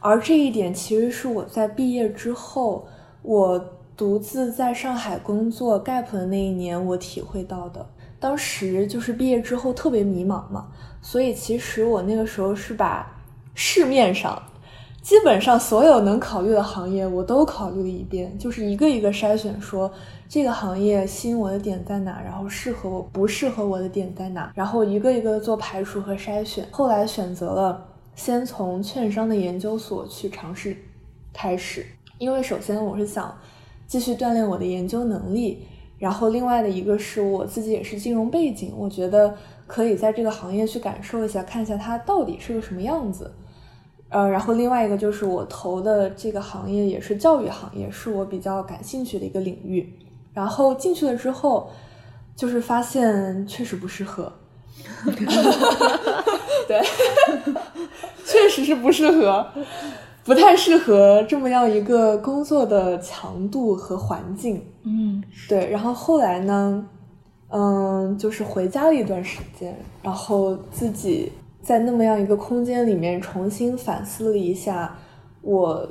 [0.02, 2.86] 而这一点其实是我在毕业之后，
[3.22, 3.58] 我
[3.96, 7.86] 独自在上海工作 gap 的那一年我体会到的。
[8.20, 10.68] 当时就是毕业之后特别迷茫嘛，
[11.02, 13.10] 所以其实我那个时候是把
[13.54, 14.44] 市面上
[15.04, 19.92] 基本上所有能考虑的行业我都考虑了一遍，就是一个一个筛选说，
[20.30, 26.66] 这个行业吸引我的点在哪，然后适合我不适合我的点在哪，然后一个一个的做排除和筛选。
[26.72, 27.86] 后来选择了
[28.16, 30.78] 先从券商的研究所去尝试
[31.34, 31.86] 开始，
[32.18, 33.38] 因为首先我是想
[33.86, 35.68] 继续锻炼我的研究能力，
[36.00, 39.36] 然后另外的一个是我自己也是金融背景，我觉得
[39.68, 43.30] 可以在这个行业去感受一下，看一下它到底是个什么样子。
[44.14, 49.92] 呃，然后另外一个就是我投的这个行业也是教育行业，是我比较感兴趣的一个领域。
[50.34, 51.70] 然后进去了之后，
[52.36, 54.32] 就是发现确实不适合。
[56.68, 56.82] 对，
[58.26, 59.46] 确实是不适合，
[60.24, 64.64] 不太适合这么样一个工作的强度和环境。
[64.84, 66.86] 嗯，对，然后后来呢，
[67.50, 71.32] 嗯，就是回家了一段时间，然后自己
[71.64, 74.96] 在那么样一个空间里面重新反思了一下，
[75.42, 75.88] 我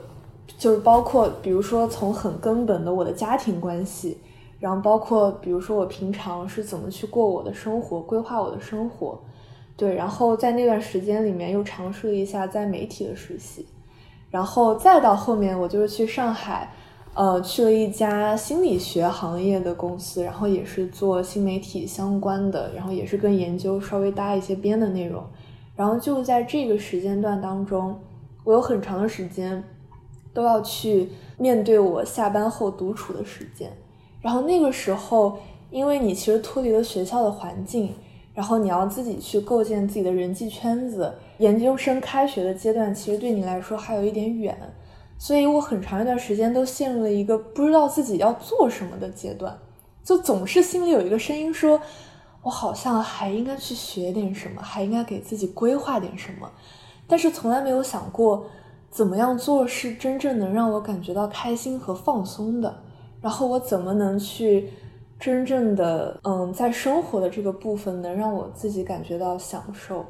[0.58, 4.18] 就是包括比如说从很根本的我的家庭关系，
[4.60, 9.18] 然后包括比如说我平常是怎么去过我的生活，规划我的生活，
[9.76, 13.66] 对，然后在那段时间里面又尝试了一下在媒体的实习，
[14.30, 16.70] 然后再到后面我就是去上海。
[17.14, 25.22] 呃，去了一家心理学行业的公司，然后也是做新媒体相关的，然后也是跟研究稍微搭一些边的内容。
[25.74, 27.98] 然后就在这个时间段当中，
[28.44, 29.62] 我有很长的时间
[30.34, 31.08] 都要去
[31.38, 33.72] 面对我下班后独处的时间。
[34.20, 35.38] 然后那个时候，
[35.70, 37.94] 因为你其实脱离了学校的环境，
[38.34, 41.12] 然后你要自己去构建自己的人际圈子。
[41.38, 44.56] 研究生开学的阶段，其实对你来说还有一点远。
[45.18, 49.56] 所以我很长一段时间都陷入了一个不知道自己要做什么的阶段，
[50.04, 51.80] 就总是心里有一个声音说，
[52.42, 56.50] 我好像还应该去学点什么，还应该给自己规划点什么，
[57.06, 58.46] 但是从来没有想过
[58.90, 62.82] 怎么样做是真正能让我感觉到开心和放松的，
[63.20, 64.70] 然后我怎么能去
[65.18, 70.04] 真正的嗯，在生活的这个部分能让我自己感觉到享受，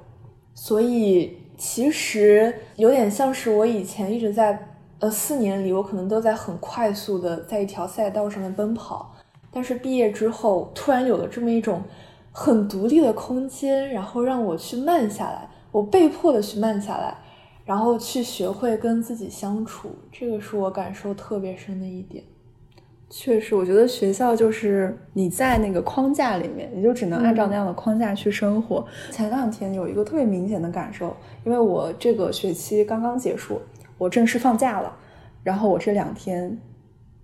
[0.55, 4.68] 所以其实有点像是我以前一直在。
[5.03, 9.12] 呃，四年里我可能都在很快速的在一条赛道上面奔跑，
[9.51, 11.83] 但是毕业之后突然有了这么一种
[12.33, 17.16] 很独立的空间，然后让我去慢下来，我被迫的去慢下来，
[17.64, 22.25] 然后去学会跟自己相处，这个是我感受特别深的一点。
[23.11, 28.83] 确实，我觉得学校就是你在那个框架里面，你就只能按照那样的框架去生活。
[29.11, 31.14] 前两天有一个特别明显的感受，
[31.45, 33.61] 因为我这个学期刚刚结束。
[33.99, 34.97] 我正式放假了，
[35.45, 36.59] 然后我这两天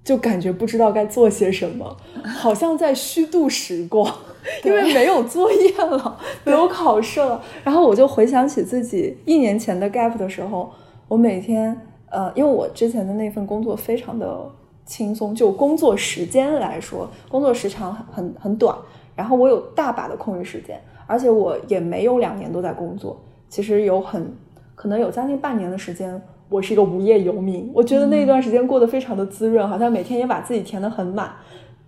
[0.04, 4.14] 就感觉不知道该做些什么，好像在虚度时光，
[4.64, 7.40] 因为没有作业了，没有考试了。
[7.64, 10.70] 然后我就回想起自己一年前的 gap 的时候，
[11.06, 11.78] 我每天
[12.10, 14.50] 呃，因为我之前的那份工作非常的
[14.86, 18.76] 轻松，就工作时间来说，工作时长很很很短，
[19.14, 24.34] 然后我有大把的空余时间，而且我也没有两年都在工作，其实有很
[24.74, 26.20] 可能有将近半年的时间。
[26.50, 31.30] 我是一个无业游民，我觉得那一段时间过得非常的滋润，好像每天也把自己填得很满，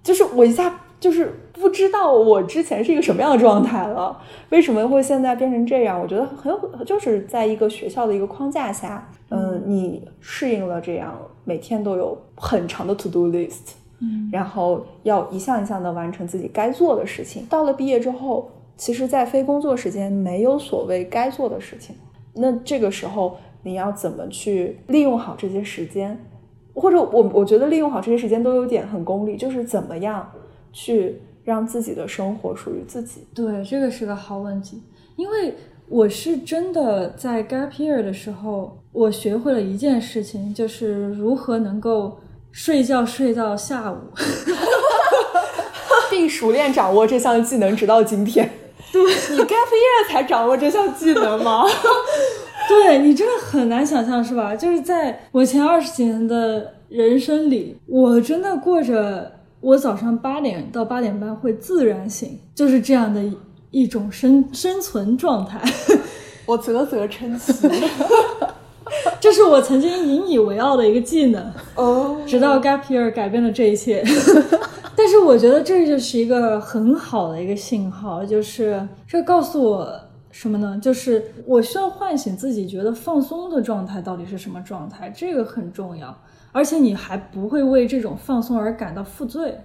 [0.03, 4.17] 就是我一下就是不知道我之前是一个什么样的状态了，
[4.51, 6.01] 为什么会现在变成这样？
[6.01, 11.13] 我觉得很有，就是在一个学校的一个框架下，嗯，你适应了这样
[11.45, 17.47] 每天都有很长的 to do list，嗯，然后要一项一项的完成自己该做的事情。
[17.47, 21.97] 到了毕业之后，其实，在非工作时间没有所谓该做的事情，
[22.35, 23.37] 那这个时候。
[23.63, 26.19] 你要怎么去利用好这些时间，
[26.73, 30.27] 或者我我觉得利用好这些时间都有点很功利，就是怎么样
[30.73, 33.27] 去让自己的生活属于自己。
[33.35, 34.83] 对，这个是个好问题，
[35.17, 35.55] 因为
[35.89, 42.19] 我是真的在 gap year 的时候，我学会了一件事情，就是如何能够
[42.53, 43.97] 睡觉睡到下午，
[46.11, 48.51] 并熟练掌握这项技能，直到今天。
[48.93, 51.65] 对你 gap year 才掌握这项技能吗？
[52.69, 54.55] 对你真的很难想象，是吧？
[54.55, 63.23] 就是在我前二十几年的人生里，我真的过着我早上八点到八点半会自然醒，就是这样的
[63.71, 65.61] 一种生生存状态。
[66.47, 67.69] 我啧啧称奇，
[69.21, 71.53] 这是我曾经引以为傲的一个技能。
[71.75, 74.03] 哦， 直到 Gap Year 改变了这一切。
[74.97, 80.01] 但是我觉得这就是一个很好的一个信号，就是这告诉我。
[80.33, 80.79] 什么呢？
[80.81, 86.17] 就是我需要唤醒自己，觉得放松的状态到底是什么状态，这个很重要。
[86.53, 89.59] 而且你还不会为这种放松而感到负罪，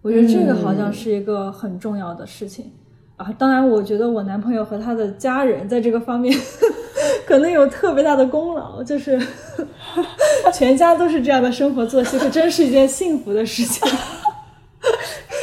[0.00, 2.72] 我觉得这个好像是一个很重要的事情
[3.16, 3.32] 啊。
[3.38, 6.36] 当然，我觉得我男朋友和他的家人在这个方面
[7.26, 9.20] 可能有特别大的功劳，就是
[10.52, 13.86] 全家都是这样的生活作息，可真是一件幸福的事情。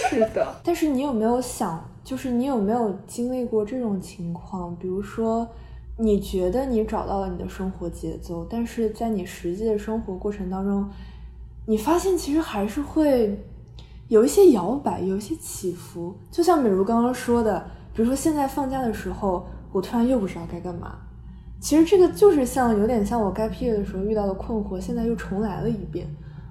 [0.10, 1.86] 是的，但是你有没有想？
[2.04, 4.76] 就是你有没有经历过这种情况？
[4.78, 5.48] 比如说，
[6.02, 10.90] 你觉得你找到了你的生活节奏，但是在你实际的生活过程当中，
[11.66, 13.38] 你发现其实还是会
[14.08, 16.16] 有一些摇摆，有一些起伏。
[16.32, 17.60] 就像美如刚刚说的，
[17.94, 20.96] 比如说现在放假的时候，我突然又不知道该干嘛。
[21.60, 26.08] 其实这个就是像有点像我该毕业的时候遇到的困惑，现在又重来了一遍。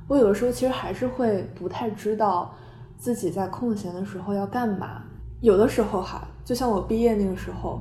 [0.06, 2.54] 我有的时候其实还是会不太知道
[2.98, 5.02] 自己在空闲的时候要干嘛。
[5.40, 7.80] 有的时候哈，就像我毕业那个时候，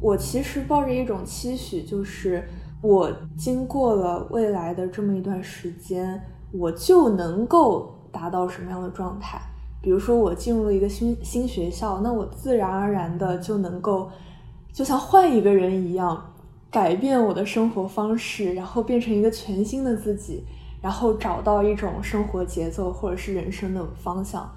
[0.00, 2.48] 我其实抱着一种期许，就是
[2.80, 6.20] 我经过了未来的这么一段时间，
[6.52, 9.40] 我就能够达到什么样的状态。
[9.80, 14.10] 比如说，我进入了一个新新学校，那我自然而然的就能够，
[14.72, 16.32] 就像换一个人一样，
[16.70, 20.44] 改变我的生活方式，然后变成一个全新的自己，
[20.80, 24.48] 然后找到一种生活节奏或者是人生的方向。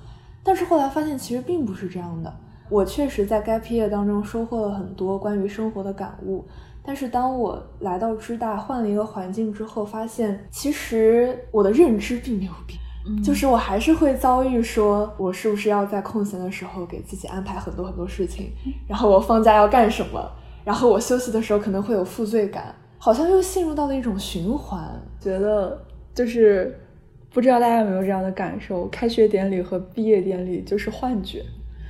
[0.44, 2.32] 但是后来发现，其实并不是这样的。
[2.72, 6.44] 我确实在 gap year 当中收获了很多关于生活的感悟。
[6.84, 12.80] 但是当我来到知大，换了一个环境之后，发现其实我的认知并没有变。
[13.24, 18.52] 就是我还是会遭遇说，我是不是要在空闲的时候给自己安排很多很多事情，
[18.88, 20.32] 然后我放假要干什么，
[20.64, 24.88] 然后我休息的时候可能会有负罪感，好像又陷入到了一种循环。
[25.20, 26.80] 觉得就是
[27.34, 31.44] 不知道大家有没有这样的感受，开学典礼和毕业典礼就是幻觉。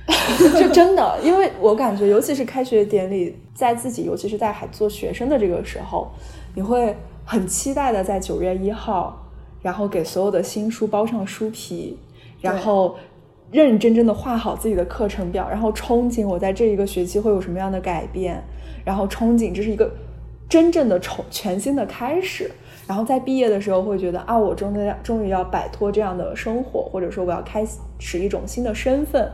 [0.58, 6.10] 就真的，因为我感觉，尤其是开学典礼，在自己，尤其是在还做学生的这个时候，
[6.54, 9.30] 你会很期待的在九月一号，
[9.62, 11.96] 然后给所有的新书包上书皮，
[12.40, 12.96] 然后
[13.52, 18.42] 认认真真的画好自己的课程表，然后憧憬我在这一个学期会有什么样的改变，
[18.84, 19.88] 然后憧憬这是一个
[20.48, 22.50] 真正的重全新的开始，
[22.88, 27.64] 然后在毕业的时候会觉得啊，我终于终于要摆脱这样的生活，或者说我要开
[28.00, 29.30] 始一种新的身份。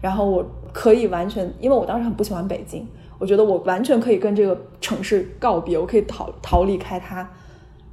[0.00, 2.86] 然后我可以完全，因为我当时很不喜欢北京，
[3.18, 7.28] 我觉得我完全可以跟这个城市告别，我可以逃逃离开它。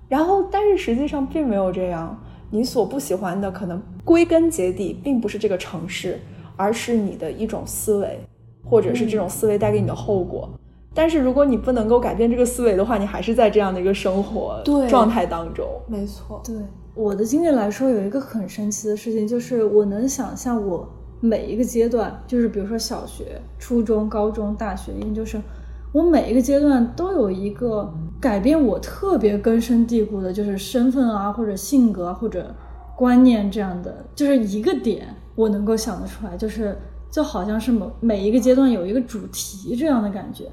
[0.08, 2.18] 然后，但是实际上并没有这样。
[2.52, 6.20] 你所不喜欢的，可能归根结底并不是这个城市，
[6.56, 8.20] 而是你的一种思维，
[8.64, 10.48] 或者是这种思维带给你的后果。
[10.94, 15.66] 但是如果你不能够改变这个思维的话，你还是在这样的一个生活状态当中。
[15.88, 16.56] 没错，对
[16.94, 20.88] 我的经历来说，有一个很神奇的事情，就是我能想象我。
[21.20, 25.42] 每一个阶段，就是比如说小学、初中、高中、大学、研究生，
[25.92, 32.54] 我每一个阶段都有一个改变我特别根深蒂固的，就是身份啊，或者性格或者
[32.96, 36.78] 观念这样的，就是一个点我能够想得出来，就是
[37.10, 40.46] 就好像是每每一个阶段有一个主题这样的感觉。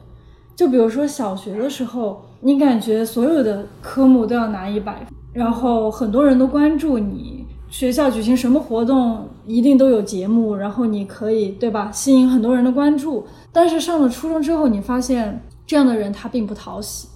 [0.54, 7.46] 就比如说小学的时候，你感觉所有的科目都要拿一百分，然后很多人都关注你。
[7.68, 13.24] 学校举行什么活动，一定都有节目，然后你可以对吧，吸引很多人的关注。
[13.52, 17.08] 但是上了初中之后，你发现这样的人他并不讨喜。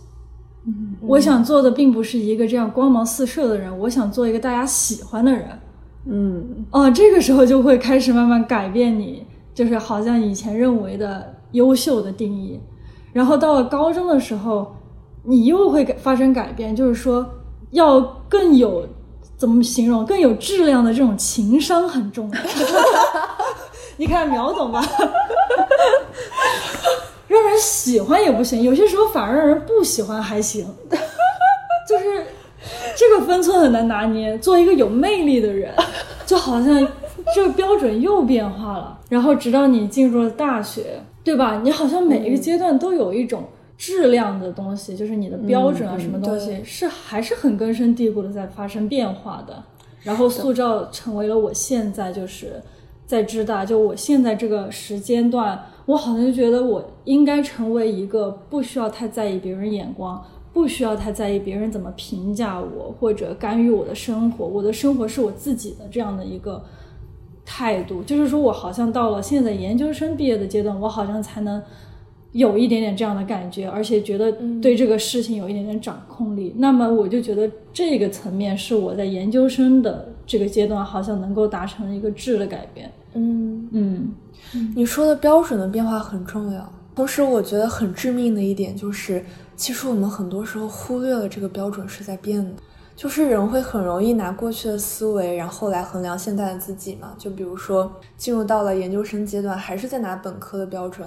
[0.66, 5.46] 嗯，我想做的并不是一个这样光芒四射的人，我想做一个大家喜欢的人。
[6.06, 9.24] 嗯，哦，这个时候就会开始慢慢改变你，
[9.54, 12.60] 就是好像以前认为的优秀的定义。
[13.12, 14.74] 然后到了高中的时候，
[15.24, 17.26] 你又会发生改变，就是说
[17.70, 18.86] 要更有。
[19.36, 22.38] 怎么形容更有质量的这种情商很重要，
[23.98, 24.82] 你看苗总吧？
[27.28, 30.66] 让人喜欢也不行，有些时候反而让人不喜欢还行，
[31.88, 32.24] 就是
[32.96, 34.38] 这个分寸很难拿捏。
[34.38, 35.70] 做一个有魅力的人，
[36.24, 36.88] 就好像
[37.34, 38.98] 这个标准又变化了。
[39.08, 41.60] 然后直到你进入了大学，对吧？
[41.62, 43.44] 你好像每一个阶段都有一种。
[43.78, 49.62] 质量的东西，就是你的标准啊，什么东西是还是很根深蒂固的在发生变化的，
[50.02, 52.62] 然后塑造成为了我现在就是
[53.04, 60.24] 在知大，就我现在这个时间段，我好像就觉得我应该成为一个不需要太在意别人眼光，
[60.54, 66.64] 不需要太在意别人怎么评价我或者干预我的生活，我的生活是我自己的这样的一个
[67.44, 71.62] 态度，就是说我好像到了现在研究生毕业的阶段，我好像才能。
[72.36, 74.30] 有一点点这样的感觉，而且觉得
[74.60, 76.54] 对这个事情有一点点掌控力。
[76.58, 82.92] 那么我就觉得这个层面是我在研究生的这个阶段，好像能够达成一个质的改变。
[83.14, 84.14] 嗯嗯，
[84.74, 86.70] 你说的标准的变化很重要。
[86.94, 89.24] 同时，我觉得很致命的一点就是，
[89.56, 92.52] 其实我们很多时候忽略了这个标准是在变的。
[92.94, 97.14] 就是人会很容易拿过去的思维，然后来衡量现在的自己嘛。
[97.18, 101.06] 就比如说进入到了研究生阶段，还是在拿本科的标准。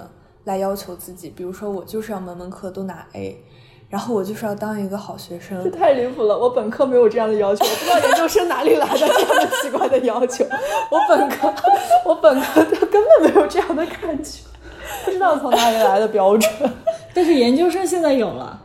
[0.50, 3.40] 来要求自己，比如说我就是要门门课都拿 A，
[3.88, 5.62] 然后我就是要当一个好学生。
[5.62, 6.36] 这太离谱了！
[6.36, 10.44] 我本科没有这样的要求，我不知道研究生哪里来的这样的奇怪的要求。
[10.90, 11.54] 我本科，
[12.04, 14.42] 我本科根本没有这样的感觉，
[15.04, 16.50] 不知道从哪里来的标准。
[17.14, 18.60] 但是研究生现在有了，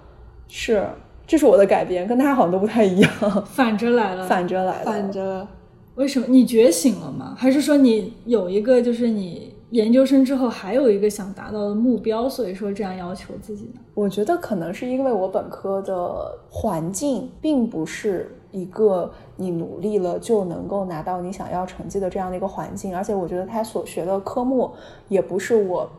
[0.47, 0.87] 是，
[1.27, 3.11] 这是我的改变，跟他好像都不太一样。
[3.45, 5.47] 反着来了， 反着来了，反着。
[5.95, 6.25] 为什么？
[6.27, 7.35] 你觉醒了吗？
[7.37, 9.54] 还是说你有一个就是你？
[9.75, 13.81] 研究生之后还有一个想达到的目标，所以说这样要求自己呢？
[13.93, 24.71] 我觉得可能是因为我本科的环境并不是一个你努力了就能够拿到你想要成绩的这样的一个环境，而且我觉得他所学的科目
[25.09, 25.89] 也不是我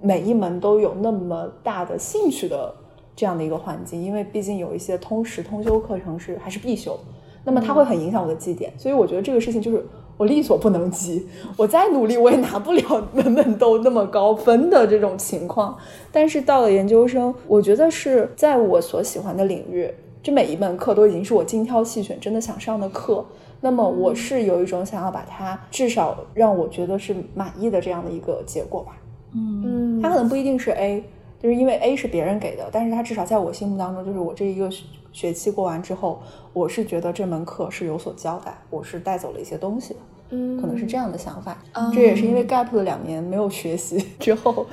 [0.00, 2.72] 每一门都有那么大的兴趣的
[3.16, 6.96] 这样的一个环境，因为毕竟有一些通识通修课程是还是必修，
[7.44, 9.84] 那么它会很影响我的绩点，所以我觉得这个事情就是。
[10.16, 15.76] 我力所不能及，我再努力我也拿不了 门门都那么高分的这种情况。
[16.12, 19.90] 但是到了研究生，我觉得是在我所喜欢的领域，
[20.22, 23.24] 这每一门课都已经是我精挑细选、真的想上的课。
[23.60, 28.96] 那么我是有一种想要把它至少让我觉得是满意的这样的一个结果吧。
[29.34, 31.02] 嗯，它可能不一定是 A。
[31.42, 34.70] 就是因为 A 是别人给的，但是它至少在我心目当中，就是我这一个
[35.14, 36.20] 学学期过完之后，
[36.52, 40.00] 我是觉得这门课是有所交代，我是带走了一些东西的。
[40.30, 41.56] 嗯可能是这样的想法。
[41.72, 44.66] 嗯这也是因为 gap 了两年没有学习 之后，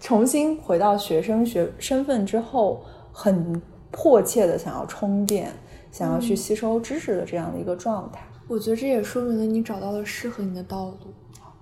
[0.00, 2.82] 重新回到学生学身份之后，
[3.12, 5.52] 很迫切的想要充电，
[5.92, 8.20] 想要去吸收知识的这样的一个状态。
[8.48, 10.96] 我觉得这也说明了你找到了适合你的道路。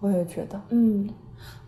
[0.00, 1.08] 我也觉得嗯，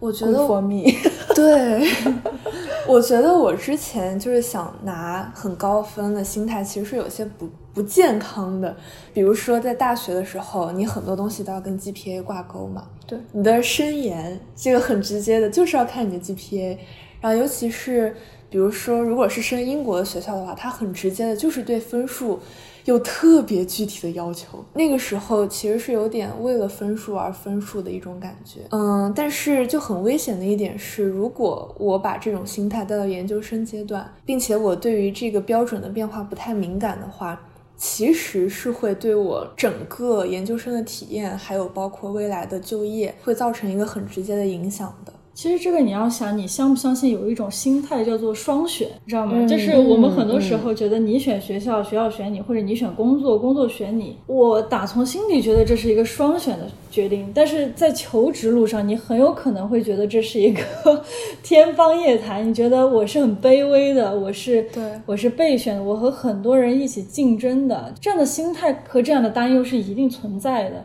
[0.01, 0.91] 我觉得 for me。
[1.35, 1.89] 对，
[2.87, 8.77] 我觉得我之前就是想拿很高分的心态，其实是有些不不健康的。
[9.13, 16.79] 比如说在大学的时候，你很多东西都要跟 GPA 挂钩嘛，对，你的申研这个很直接的，就是要看你的 GPA。
[17.21, 18.15] 然后尤其是
[18.51, 22.39] 比如说，如果是升英国的学校的话，它很直接的就是对分数
[22.85, 24.65] 有特别具体的要求。
[24.75, 28.61] 那个时候其实是有点为了分数而分数的一种感觉。
[28.71, 37.41] 嗯，但是就很危险的一点是，如果我把这种心态带到研究生阶段，并且我对于这个标准的变化不太敏感的话，
[37.77, 45.13] 其实是会对我整个研究生的体验，还有包括未来的就业，会造成一个很直接的影响的。
[45.35, 49.33] 其实这个你要想，你相不相信有一种心态叫做双选，你知道吗？
[49.35, 54.17] 嗯就是我们很多时候觉得你选学校，学校选你，或者你选工作，工作选你。
[54.29, 60.63] 我打从心里觉得这是一个双选的决定，但是在求职路上，你很有可能会觉得这是一个
[61.43, 62.49] 天方夜谭。
[62.49, 70.85] 你觉得我是很卑微的，我是对我是备选的，我和很多人一起竞争的，这样的心态和这样的担忧是一定存在的。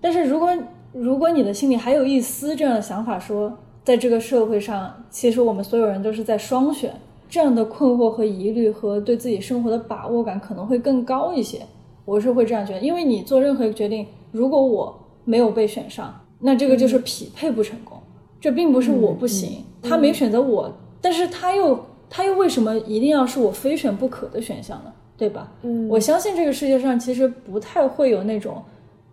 [0.00, 0.54] 但是如果
[0.92, 3.56] 如果你的心里还有一丝这样的想法说，
[3.88, 6.94] 在这个社会上，其实我们所有人都是在双选，
[7.26, 11.62] 这样的困惑和疑虑和对自己生活的把握感可能会更高一些。
[12.04, 17.96] 我是会这样觉得，因为你做任何一个决定，如果我没有被选上，那这个就是匹配不成功。
[18.38, 20.70] 这并不是我不行，他没选择我，
[21.00, 24.92] 但是他又他又为什么一定要是我非选不可的选项呢？
[25.16, 25.50] 对吧？
[25.62, 28.62] 嗯我相信这个世界上其实不太会有那种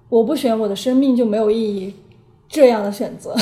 [0.09, 1.93] 我不选我的生命就没有意义
[2.49, 3.33] 这样的选择。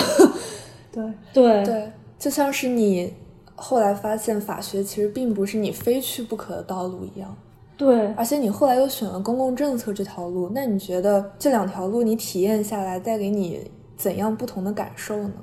[0.94, 3.12] 对，对对，就像是你
[3.56, 7.36] 后来发现法学其实并不是你非去不可的道路一样，
[7.76, 13.60] 对，而且你后来又选了公共政策这条路，那你觉得这两条路你体验下来带给你
[13.98, 15.34] 怎样不同的感受呢？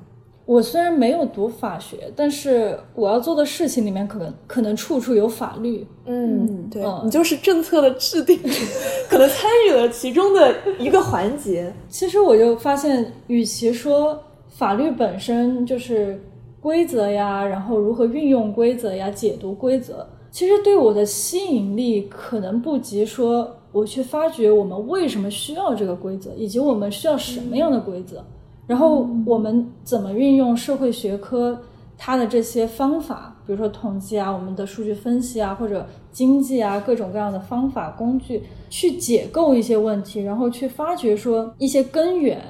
[0.46, 5.86] 我虽然没有读法学，但是我要做的事情里面可能可能处处有法律。
[6.06, 8.50] 嗯，对、嗯你就是政策的制定者，
[9.08, 11.72] 可能参与了其中的一个环节。
[11.88, 14.20] 其实我就发现，与其说
[14.50, 16.22] 法律本身就是
[16.60, 28.22] 规则呀，然后如何运用规则呀、解读规则，其实对我的吸引力可能不及说我去发掘我们为什么需要这个规则，以及我们需要什么样的规则，
[28.66, 31.58] 然后我们怎么运用社会学科
[31.96, 42.42] 它的这些方法，比如说统计啊、我们的数据分析啊，或者经济啊各种各样的方法工具，去解构一些问题，然后去发掘说一些根源。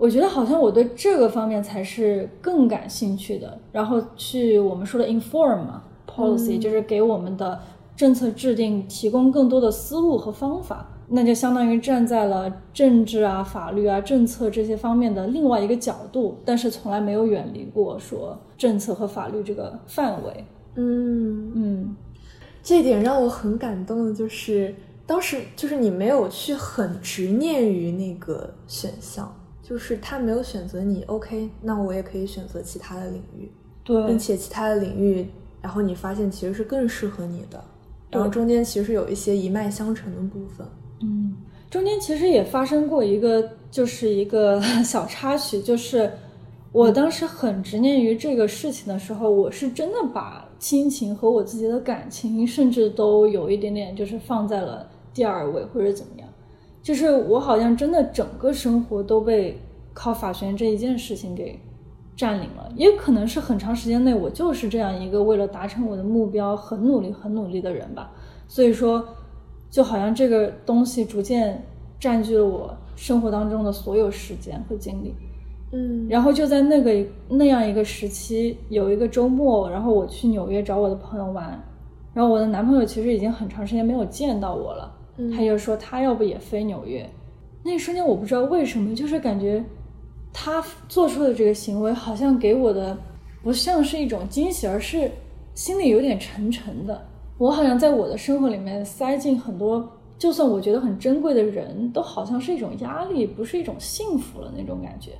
[0.00, 7.60] 我觉得好像我对这个方面才是更感兴趣的，然后去我们说的 inform 嘛 policy，、就是给我们的
[7.94, 20.44] 政策制定提供更多的思路和方法，那就相当于站在了政治啊、法律啊、政策这些方面的另外一个角度，但是从来没有远离过说政策和法律这个范围。
[20.76, 21.96] 嗯，嗯，
[22.62, 24.74] 这点让我很感动的就是，
[25.04, 29.30] 当时就是你没有去很执念于那个选项，
[29.70, 33.48] 就是他没有选择你，OK，那我也可以选择其他的领域，
[33.84, 35.24] 对并，且其他的领域，
[35.62, 37.62] 然后你发现其实是更适合你的，
[38.10, 40.66] 然后中间其实有一些一脉相承的部分。
[41.02, 41.36] 嗯，
[41.70, 46.10] 中间其实也发生过一个，就是一个 小插曲，就是
[46.72, 56.28] 我当时很执念于这个事情的时候，我是真的把亲情和我自己的感情，甚至都有一点点就是放在了第二位或者怎么样，
[56.82, 59.60] 就是我好像真的整个生活都被
[59.92, 61.58] 考法学院这一件事情给
[62.16, 68.10] 占领了，也可能是很长时间内我就是这样一个为了达成我的目标很努力很努力的人吧，
[68.46, 69.06] 所以说。
[69.70, 71.64] 就好像这个东西逐渐
[72.00, 75.14] 占据了我生活当中的所有时间和精力。
[75.70, 81.62] 嗯然后就在那个那样一个时期，有一个周末，然后我去纽约找我的朋友玩，
[82.12, 87.08] 然后我的男朋友其实已经很长时间没有见到我了，嗯他就说他要不也飞纽约。
[87.62, 89.62] 那一瞬间我不知道为什么，就是感觉
[90.32, 92.96] 他做出的这个行为好像给我的
[93.42, 95.10] 不像是一种惊喜，而是
[95.54, 97.06] 心里有点沉沉的。
[97.36, 99.86] 我好像在我的生活里面塞进很多，
[100.18, 105.12] 就算我觉得很珍贵的人，都好像是一种压力，不是一种幸福了那种感觉。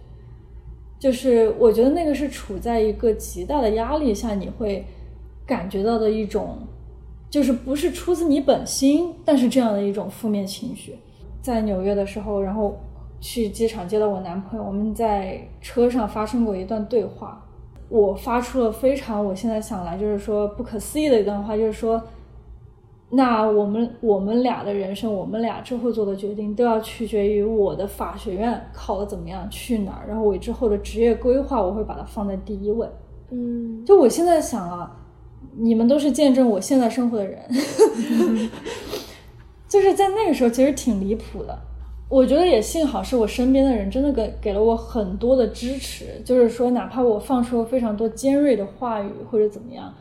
[0.98, 4.84] 就是我觉得那个是处在一个极大的压力下，你会
[5.46, 6.58] 感觉到的一种，
[7.30, 10.98] 就是不是出自你本心，但是这样的一种负面情绪。
[11.40, 12.76] 在纽约的时候，然后
[13.20, 17.46] 去机场接到我男朋友，我们在车上发生过一段对话。
[17.88, 22.00] 我发出了非常，我现在想来就是说不可思议的一段话，就是说，
[23.10, 32.86] 那我们我们俩的人生，我们俩之后做的决定，都要取决于我的法学院考的怎么样，去哪儿，然后我之后的职业规划，我会把它放在第一位。
[33.30, 34.99] 嗯，就我现在想啊，
[35.62, 37.38] 你们都是见证我现在生活的人，
[39.68, 41.58] 就是在那个时候其实挺离谱的。
[42.08, 49.92] 我觉得也幸好是我身边的人真的给给了我很多的支持，就是说哪怕我放出了非常多尖锐的话语或者怎么样，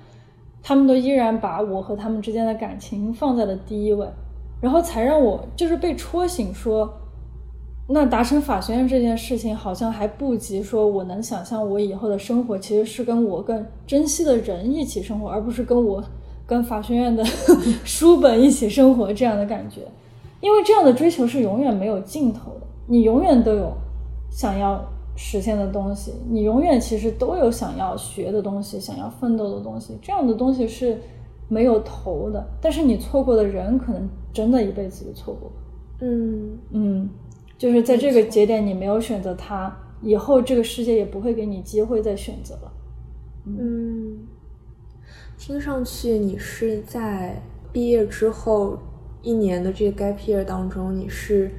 [0.64, 4.08] 他们都依然把我和他们之间的感情放在了第一位，
[4.62, 6.92] 然后才让我就是被戳醒说。
[7.92, 16.04] 那达成法学院这件事情，好像还不及说我能想象我以后的生活其实是跟我更珍惜的人一起生活，而不是跟我
[16.46, 17.26] 跟法学院的
[17.84, 19.82] 书本一起生活这样的感觉。
[20.40, 23.74] 因为这样的追求是永远没有尽头的，你永远都有
[24.30, 29.98] 想要实现的东西，你永远其实都有想要学的东西，想要奋斗的东西。
[30.00, 30.96] 这样的东西是
[31.48, 35.52] 没有头的，但是你错过的人，可能真的一辈子就错过。
[36.02, 37.10] 嗯嗯。
[37.60, 42.72] 就是在这个节点，你没有选择他，以后这个世界也不会给你机会再选择了。
[43.46, 44.18] 嗯，
[45.38, 47.42] 听上去你是在
[47.74, 48.80] 毕业之后
[49.22, 51.52] 一年的这个 gap year 当中，你是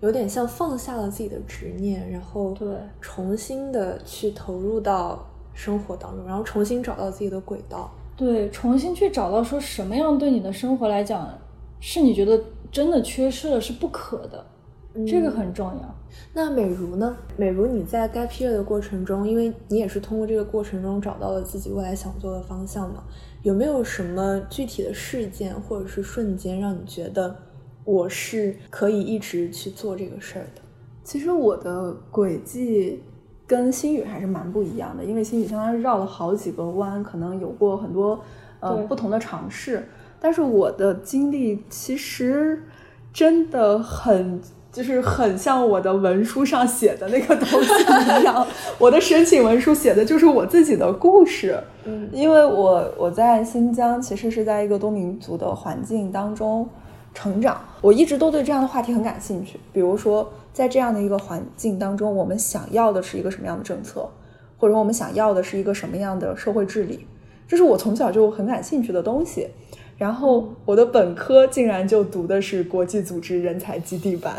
[0.00, 2.66] 有点像放下了自己的执念，然后对
[3.00, 5.24] 重新的去投入到
[5.54, 7.88] 生活当中，然后重新找到自己的轨道。
[8.16, 11.32] 对，重新去找到说什么样对你的生活来讲
[11.78, 14.44] 是你觉得真的缺失了，是不可的。
[15.06, 15.94] 这个很重要。
[16.32, 17.16] 那美如呢？
[17.36, 23.04] 美如你在 gap year 的过程中，因为你也是通过这个过程中找到了自己未来想做的方向嘛？
[23.42, 27.36] 有没有什么具体的事件或者是瞬间，让你觉得
[27.84, 30.62] 我是可以一直去做这个事儿的？
[31.04, 33.02] 其实我的轨迹
[33.46, 38.18] 跟星宇还是蛮不一样的，因为星宇相当于绕了好几个弯，可能有过很多
[38.60, 39.86] 呃不同的尝试。
[40.18, 42.62] 但是我的经历其实
[43.12, 44.40] 真的很。
[44.70, 48.46] 就是很像我的文书上写的那个东西一样，
[48.78, 51.58] 我的申请文书写的就是我自己的故事。
[51.84, 56.68] 嗯，因为我我在新疆其实是在一个多民族的环境当中
[57.14, 59.58] 成长，我一直都对这样的话题很感兴趣。
[59.72, 64.08] 比如说，在这样的一个环境当中，我们想要的是一个什么样的政策，
[64.58, 67.06] 或者我们想要的是一个什么样的社会治理，
[67.48, 69.48] 这是我从小就很感兴趣的东西。
[69.98, 74.32] 然后我的本科竟然就读的是国际组织人才基地班，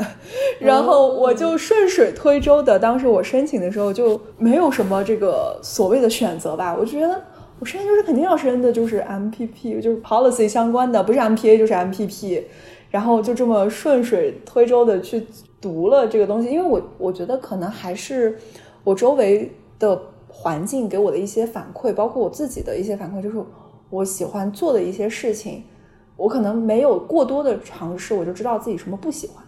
[0.58, 7.22] 然后我就顺水推舟的，当时我申请的时候就没有什么这个所谓的选择吧，我觉得
[7.60, 12.44] 我申就是肯定要申的就是 MPP，就是 policy 相关的，不是 MPA 就是 MPP，
[12.90, 15.28] 然后就这么顺水推舟的去
[15.60, 18.38] 读了这个东西，因为我我觉得可能还是
[18.86, 23.36] 我周围的环境给我的一些反馈，包括我自己的一些反馈，就是。
[23.90, 25.64] 我喜欢做的一些事情，
[26.16, 29.44] 我可能没有过多的尝试，我就知道自己什么不喜欢。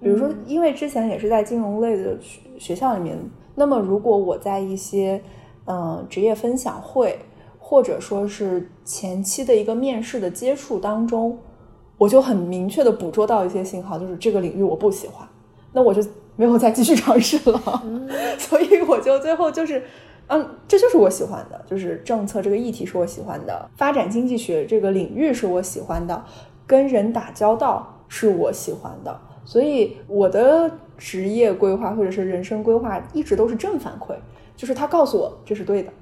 [0.00, 3.16] 比如说，因为之前也是在金融类的学学校里面，
[3.54, 5.22] 那么如果我在一些
[5.66, 7.18] 嗯职业分享会，
[7.58, 11.38] 或者说是前期的一个面试的接触当中，
[11.96, 15.26] 我就很明确的捕捉到一些信号，就是这个领域我不喜欢，
[15.72, 16.02] 那我就
[16.36, 17.82] 没有再继续尝试了。
[18.38, 19.82] 所以我就最后就是。
[20.28, 26.24] 嗯，这就是我喜欢的，就是政策这个议题是我喜欢的，发展经济学这个领域是我喜欢的，
[26.66, 34.14] 跟人打交道是我喜欢的，所以我的职业规划或者是人生规划一直都是正反馈，
[34.56, 35.92] 就是他告诉我这是对的，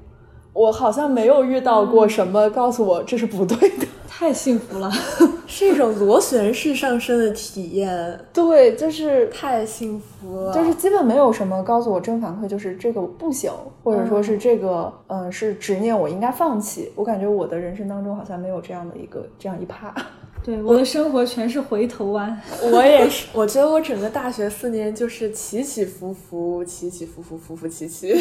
[0.52, 3.86] 我好像没有遇到过什么告诉我这是不对的。
[4.06, 4.88] 太幸福了，
[5.48, 8.20] 是一种螺旋式上升的体验。
[8.32, 13.50] 对，就是太幸福了，就是基本没有什么告诉我正反馈，就是这个不行，
[13.82, 16.92] 或者说是这个，嗯，是执念，我应该放弃。
[16.94, 19.92] 我感觉我的人生当中好像没有这样的一个这样一趴。
[20.44, 22.40] 对，我的生活全是回头弯。
[22.70, 28.14] 我也是，我觉得我整个大学四年就是起起伏伏，起起伏伏，伏伏起起。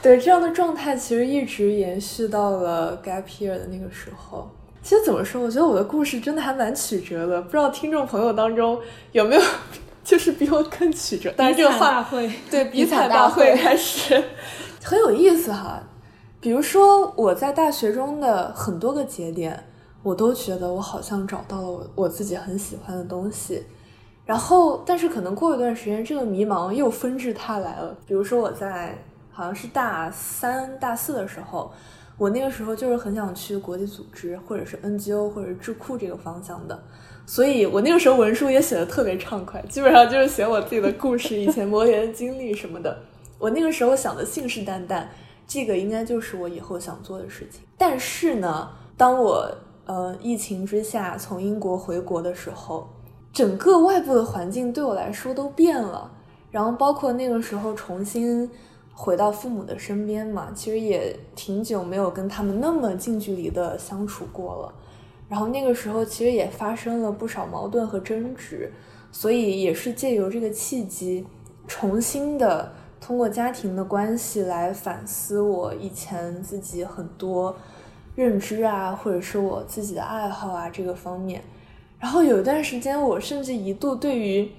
[0.00, 4.48] 对这样的状态，其实一直延续到了 gap year 的那个时候。
[4.80, 7.42] 其实怎么说，我觉得我的故事真的还蛮曲折的。
[7.42, 8.80] 不知道听众朋友当中
[9.12, 9.42] 有没有
[10.02, 11.34] 就是比我更曲折？
[11.36, 14.22] 但是这个话会对比惨大会开始
[14.82, 15.82] 很有意思哈。
[16.40, 19.64] 比如说我在大学中的很多个节点，
[20.02, 23.66] 我都觉得我好像找到了我我自己很喜欢的东西。
[24.24, 27.94] 然后，但是可能过一段时间，这个迷茫又纷至沓来了。
[28.06, 28.96] 比如说我在。
[29.38, 31.70] 好像是大三、大四的时候，
[32.16, 36.76] 我那个时候就是很想去国际组织，或者是 NGO，或者智库这个方向的。
[37.24, 42.98] 所以我那个时候文书也写的特别畅快，基本上就是写我自己的故事、以前磨研的经历什么的。
[43.38, 45.04] 我那个时候想的信誓旦旦，
[45.46, 47.60] 这个应该就是我以后想做的事情。
[47.76, 49.48] 但是呢，当我
[49.86, 52.88] 呃疫情之下从英国回国的时候，
[53.32, 56.10] 整个外部的环境对我来说都变了。
[56.50, 58.50] 然后包括那个时候重新
[59.00, 64.74] 回到父母的身边嘛，其实也挺久没有跟他们那么近距离的相处过了。
[65.28, 68.72] 然后那个时候其实也发生了不少矛盾和争执，
[69.12, 71.24] 所以也是借由这个契机，
[71.68, 77.54] 重新的通过家庭的关系来反思我以前自己很多
[78.16, 81.40] 认知啊，或者是我自己的爱好啊这个方面。
[82.00, 84.50] 然后有一段时间，我甚至一度对于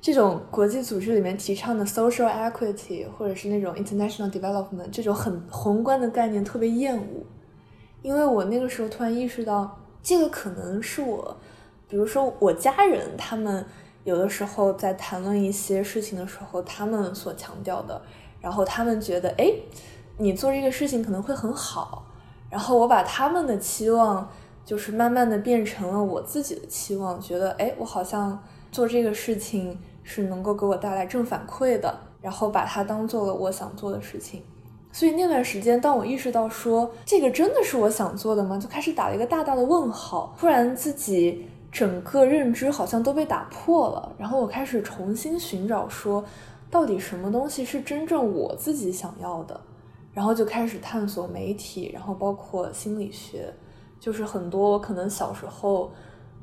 [0.00, 7.24] 这种国际组织里面提倡的 social equity，或者是那种 international development 这种很宏观的概念特别厌恶，
[8.02, 9.78] 因为我那个时候突然意识到。
[10.08, 11.36] 这个可能是我，
[11.88, 13.66] 比如说我家人，他们
[14.04, 18.00] 有的时候在谈论一些事情的时候，他们所强调的，
[18.40, 19.52] 然后他们觉得，哎，
[20.18, 22.06] 你做这个事情可能会很好，
[22.48, 24.30] 然后我把他们的期望，
[24.64, 28.40] 就是慢慢的变成了我自己的期望，觉得，哎，我好像
[28.76, 34.42] 做这个事情是能够给我带来正反馈的，然后把它当做了我想做的事情。
[34.92, 38.58] 所以那段时间，当我意识到说这个真的是我想做的吗？
[38.58, 40.36] 就开始打了一个大大的问号。
[40.38, 46.22] 突然自己整个认知好像都被打破了，然后我开始重新寻找说，
[46.70, 49.58] 到底什么东西是真正我自己想要的？
[50.12, 53.50] 然后就开始探索媒体，然后包括心理学，
[53.98, 55.90] 就是很多我可能小时候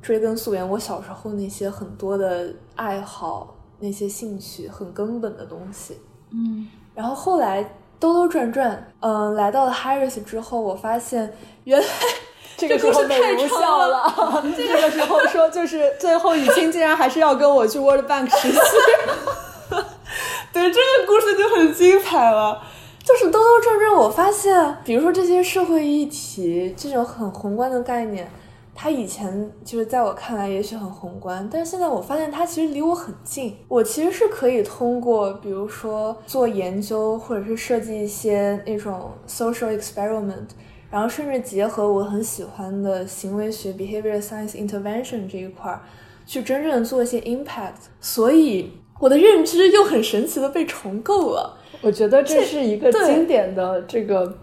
[0.03, 5.97] 追根溯源，我小时候那些很多的爱好、那些兴趣很根本的东西。
[6.29, 7.67] 嗯，然后后来。
[7.99, 11.33] 兜兜转转，嗯，来到了 Harris 之后，我发现
[11.63, 11.87] 原来
[12.57, 14.11] 这个时候美如笑了。
[14.57, 18.57] 这个时候说，就是最后雨欣竟然还是要跟我去 World Bank 实习。
[20.51, 22.61] 对，这个故事就很精彩了。
[23.05, 28.29] 就是兜兜转转，我发现，比如说这些社会议题，这种很宏观的概念。
[28.75, 33.55] 他以前就是在我看来也许很宏观，但是现在我发现他其实离我很近。
[33.67, 40.47] 我其实是可以通过，比如说做研究，或者是设计一些那种 social experiment，
[40.89, 45.79] 然后甚至结合我很喜欢的行为学 behavior science intervention 这一块儿，
[46.25, 47.89] 去真正做一些 impact。
[48.01, 51.57] 所以我的认知又很神奇的被重构了。
[51.81, 54.37] 我觉得这是一个经典的这个。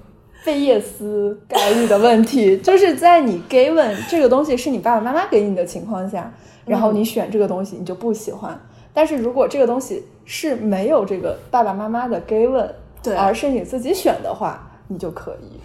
[0.45, 6.33] 贝叶斯概率的问题， 就是在你 given 这个东西是你爸爸妈妈给你的情况下，
[6.65, 8.59] 然后你选这个东西你就不喜欢。
[8.93, 12.69] 但是如果这个东西是没有这个爸爸妈妈的 given，
[13.03, 15.61] 对，而是你自己选的话，你就可以。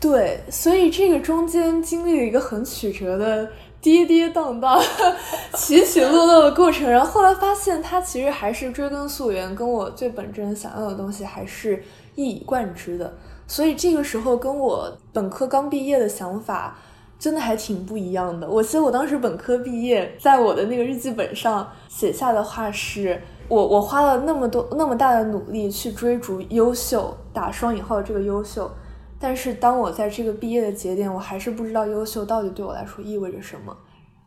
[0.00, 3.50] 对，所以这个中间经历了一个很曲折的
[3.80, 4.80] 跌跌宕宕、
[5.56, 11.82] 起起落落的过程，然后后来发现它其实还是追根溯源，跟我最本真想要的东西还是
[12.14, 13.12] 一以贯之的。
[13.48, 16.78] 所以这个时候跟我本科刚毕业的想法
[17.18, 18.46] 真的还挺不一样的。
[18.46, 28.70] 我记得我当时本科毕业，在我的那个日记本上写下的话是：我我花了那么多那么大的努力去追逐优秀，打双引号的这个优秀，
[29.18, 33.74] 但是当我在这个毕业的节点，我还是不知道优秀到底对我来说意味着什么。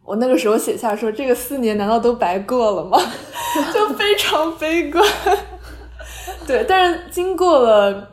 [0.04, 2.98] 我那个时候写下说：这个四年难道都白过了吗？
[3.72, 5.02] 就非常悲观。
[6.48, 8.11] 对，但是经过了。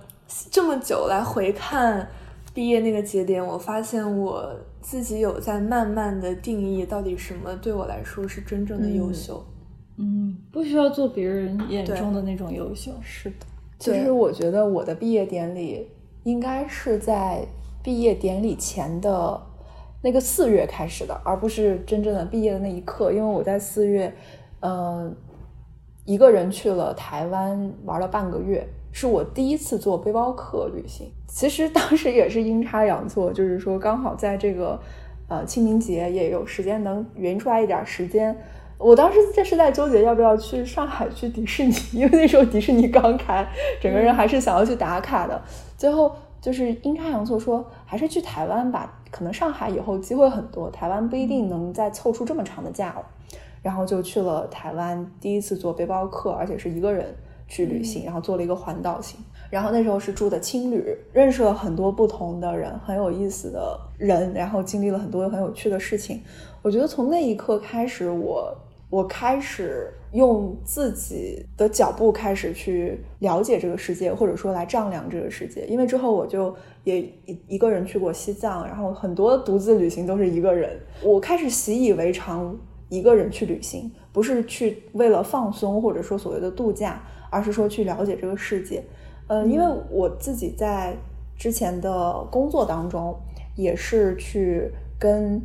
[0.51, 2.09] 这么久来回看
[2.55, 9.45] 毕业那个节点，我发现我自己有在慢慢的定义到底什么对我来说是真正的优秀。
[9.97, 12.93] 嗯，不需要做别人眼中的那种优秀。
[13.03, 13.47] 是的，
[13.79, 15.89] 其实我觉得我的毕业典礼
[16.25, 17.47] 应该是在
[17.83, 19.41] 毕业典礼前的
[20.03, 23.13] 那个四月开始的，而不是真正的毕业的那一刻。
[23.13, 24.13] 因为我在四月，
[24.61, 25.15] 嗯，
[26.05, 28.67] 一个人去了台湾玩了半个月。
[28.93, 34.81] 是我第一次做背包客旅行，其实当时也是阴差阳错，就是说刚好在这个
[35.29, 38.37] 呃清明节也有时间能匀出来一点时间。
[38.79, 43.47] 我当时这是在纠结要不要去上海去迪士尼，因为那时候迪士尼刚开，
[43.81, 45.41] 整个人还是想要去打卡的。
[45.77, 53.05] 最后就是阴差阳错说还是去台湾吧，可能上海以后机会很多，台湾不一定能再凑出这么长的假了。
[53.61, 57.15] 然后就去了台湾，第一次做背包客，而且是一个人。
[57.49, 59.19] 去旅行，然后做了一个环岛行，
[59.51, 66.21] 然后那时候是住的青旅，认识了很多不同的人，很有意思的人，然后经历了很多很有趣的事情。
[66.63, 68.55] 我觉得从那一刻开始，我
[68.91, 75.65] 我开始用自己的脚步开始去了解这个世界，或者说来丈量这个世界。
[75.67, 80.79] 因为之后我就也一一个人去过西藏，然后很多独自旅行都是一个人。
[81.03, 82.55] 我开始习以为常
[82.89, 88.83] 一个人去旅行，不是去为了放松或者说所谓的度假，而是说去了解这个世界。
[89.29, 90.97] 嗯，因为我自己在
[91.37, 93.19] 之前的工作当中
[93.55, 95.41] 也是去跟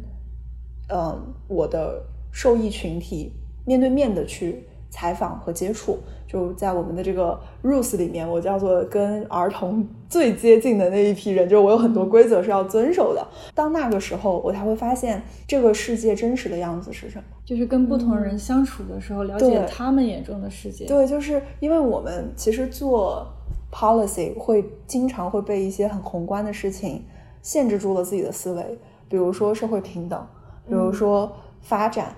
[0.90, 2.04] 嗯我的。
[2.36, 3.32] 受益群体
[3.64, 6.00] 面对面的去采访和接触，
[6.34, 13.24] 就在我们的这个 rules 里面，我叫做跟儿童最接近的那一批人，就是我有很多规则是要遵守的。
[13.54, 20.88] 当那个时候，我才会发现这个世界真实的样子是什么，就是跟不同人相处的时候，了解他们眼中的世界。
[20.88, 23.28] 对，就是因为我们其实做
[23.72, 27.06] policy 会经常会被一些很宏观的事情
[27.44, 30.20] 限制住了自己的思维，比如说社会平等，
[30.68, 31.32] 比如说
[31.62, 32.16] 发展。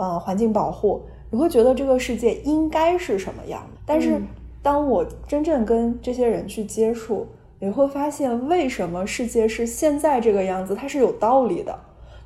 [0.00, 3.80] 呃，环境保护，你会觉得这个世界应该是什么样的？
[3.84, 4.20] 但是，
[4.62, 7.26] 当我真正跟这些人去接触，
[7.58, 11.78] 你会发现，为什么世界是现在这个样子，它是有道理的。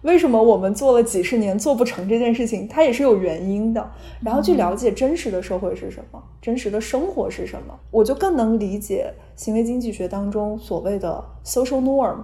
[0.02, 3.90] 为什么我们做了几十年做不成这件事情，它也是有原因的。
[4.20, 12.18] 然后去了解真实的社会是什么，真实的生活是什么，我就更能理解行为经济学当中所谓的 social norm，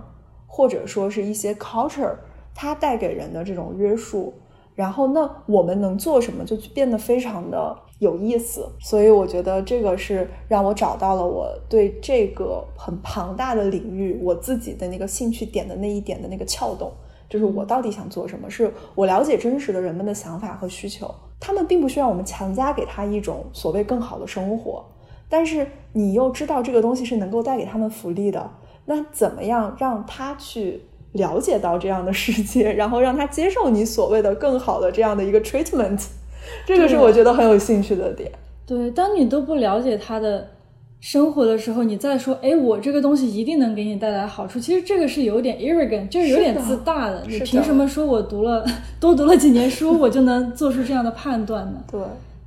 [0.46, 2.14] 或者说是一些 culture，
[2.52, 4.34] 它带给人的这种约束。
[4.78, 8.64] 然后，那我们能做什么，就变得非常的有意思。
[8.78, 16.92] 所以，我觉得这个是让我找到了我对这个很庞大的领域我自己的那个兴趣点的那一点的那个撬动，
[17.28, 18.48] 就是我到底想做什么？
[18.48, 24.84] 是我了解真实的人们的想法和需求，他们并不需要我们强加给他一种所谓更好的生活，
[25.28, 28.48] 但是你又知道这个东西是能够带给他们福利的，
[28.84, 30.84] 那怎么样让他去？
[31.12, 36.04] 了解到这样的世界， 然后让他接受你所谓的更好的这样的一个 treatment，
[36.66, 38.30] 这个是我觉得很有兴趣的点。
[38.66, 40.46] 对，当你都不了解他的
[41.00, 47.24] 生活的时候，你再说，哎，我这个东西一定能给你带来好处，其实这个是有点 arrogant，就是有点自大的。
[47.26, 48.66] 你凭什么说我读了
[49.00, 51.82] 多读了几年书，我就能做出这样的判断呢？
[51.90, 52.00] 对，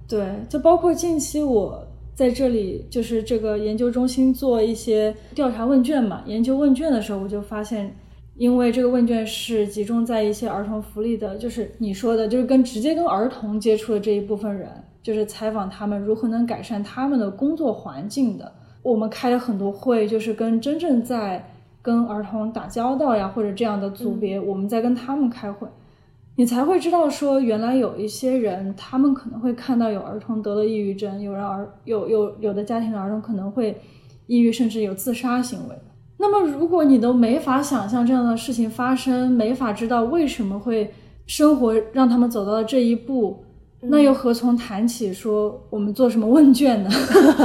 [0.08, 7.96] 对，就包括近期我在这里就是这个研究中心做一些调查问卷嘛，研究问卷的时候，我就发现。
[8.42, 14.68] 因为这个问卷是集中在一些儿童福利的，就是你说的，就是跟直接跟儿童接触的这一部分人，
[15.04, 18.52] 就是采访他们如何能改善他们的工作环境的。
[18.82, 21.48] 我们开了很多会，就是跟真正在
[21.84, 25.68] 跟儿童打交道呀，或者这样的组别，我们在跟他们开会，
[26.36, 33.80] 你才会知道说，原来有一些人，他们可能会看到有儿童得了抑郁症，有人儿有有有的家庭的儿童可能会
[34.26, 35.76] 抑郁，甚至有自杀行为。
[36.22, 40.94] 那么，如果你都没法想象这样的事情发生，没法知道为什么会
[41.26, 43.44] 生活让他们走到了这一步，
[43.82, 46.90] 那又何从谈起说我们做什么问卷呢？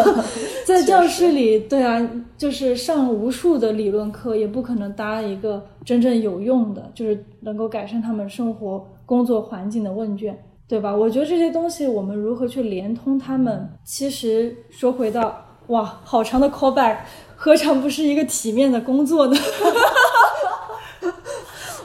[0.67, 2.07] 在教室里，对啊，
[2.37, 10.95] 就是上无数的理论课，也不可能搭一个真正有用的，就是能够改善他们生活工作环境的问卷，对吧？
[10.95, 13.71] 我觉得这些东西，我们如何去连通他们？
[13.85, 15.35] 其实说回到，
[15.69, 16.99] 哇，好长的 callback。
[17.37, 19.37] 何尝不是一个体面的工作呢？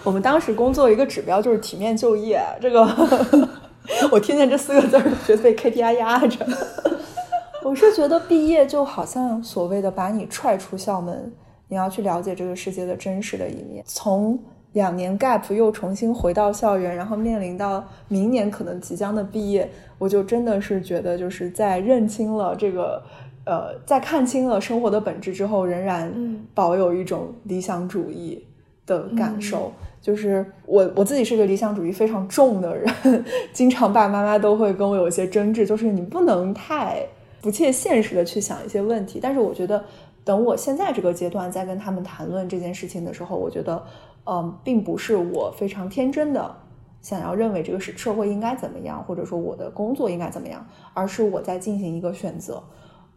[0.03, 2.81] 我们当时工作一个指标就是体面就业，这个
[4.11, 6.43] 我听见这四个字儿，觉得被 KPI 压着。
[7.63, 11.31] 我是觉得毕业就好像所谓的把你踹出校门，
[11.67, 13.83] 你要去了解这个世界的真实的一面。
[13.85, 14.39] 从
[14.71, 23.03] 两年 gap 又重新回到校园，然后面临到明年可能即将的毕业，我就真的是觉得就是在认清了这个。
[23.45, 26.13] 呃，在看清了生活的本质之后，仍然
[26.53, 28.45] 保有一种理想主义
[28.85, 29.71] 的感受。
[30.01, 32.91] 就是我我自己是个理想主义非常重的人，
[33.53, 37.05] 经常爸爸妈妈都会跟我有一些争执，就是你不能太
[37.39, 39.19] 不切现实的去想一些问题。
[39.21, 39.83] 但是我觉得，
[40.23, 43.83] 等我现在这个阶段在跟他们谈论这件事情的时候，我觉得，
[44.25, 46.51] 嗯，并不是我非常天真的
[47.03, 50.65] 想要认为这个是社会应该怎么样，或者说我的工作应该怎么样，
[50.95, 52.61] 而是我在进行一个选择。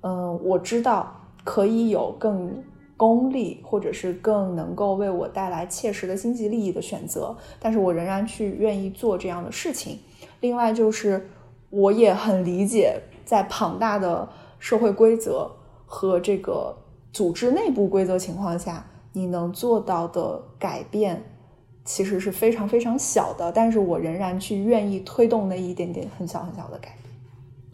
[0.07, 1.11] 嗯，我知道
[1.45, 2.63] 可以有更
[2.95, 9.99] 功利，或者是更能够为我带来切实的经济利益的选择，但是我仍然去愿意做这样的事情。
[10.41, 11.31] 另外就是，
[11.71, 14.29] 我也很理解，在庞大的
[14.59, 15.51] 社会规则
[15.87, 16.77] 和这个
[17.11, 18.85] 组织内部规则情况下，
[19.15, 21.25] 你能做到的改变
[21.83, 27.04] 其实是非常非常小的，但是我仍然去愿意推动那一点点很小很小的改变。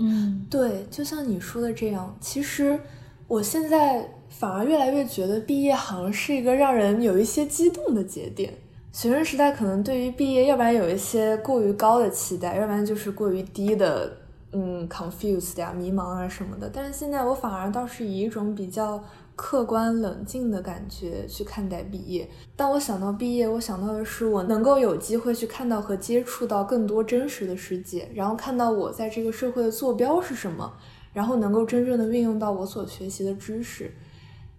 [0.00, 2.80] 嗯，对，就像你说的这样，其实
[3.28, 8.52] 我现在反而越来越觉得毕业好像是一个让人有一些激动的节点。
[8.92, 14.10] 学生时代可能对于毕业，要不然有一些过于高的期待，要不然就是过于低的，
[14.52, 16.68] 嗯，confused 呀、迷茫啊什么的。
[16.72, 19.00] 但是现在我反而倒是以一种比较
[19.40, 22.28] 客观冷静的感觉去看待毕业。
[22.54, 30.70] 当我想到毕业，我想到的是我能够有机会去看到和接触到更多真实的世界，然后看到我在这个社会的坐标是什么，
[31.14, 33.90] 然后能够真正的运用到我所学习的知识。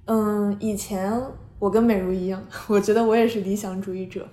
[0.06, 1.22] 嗯，以前
[1.60, 4.28] 我跟美如一样， 我觉得我也是理想主义者。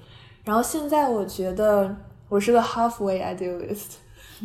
[0.44, 1.94] 然后现在我觉得
[2.30, 3.96] 我是个 halfway idealist，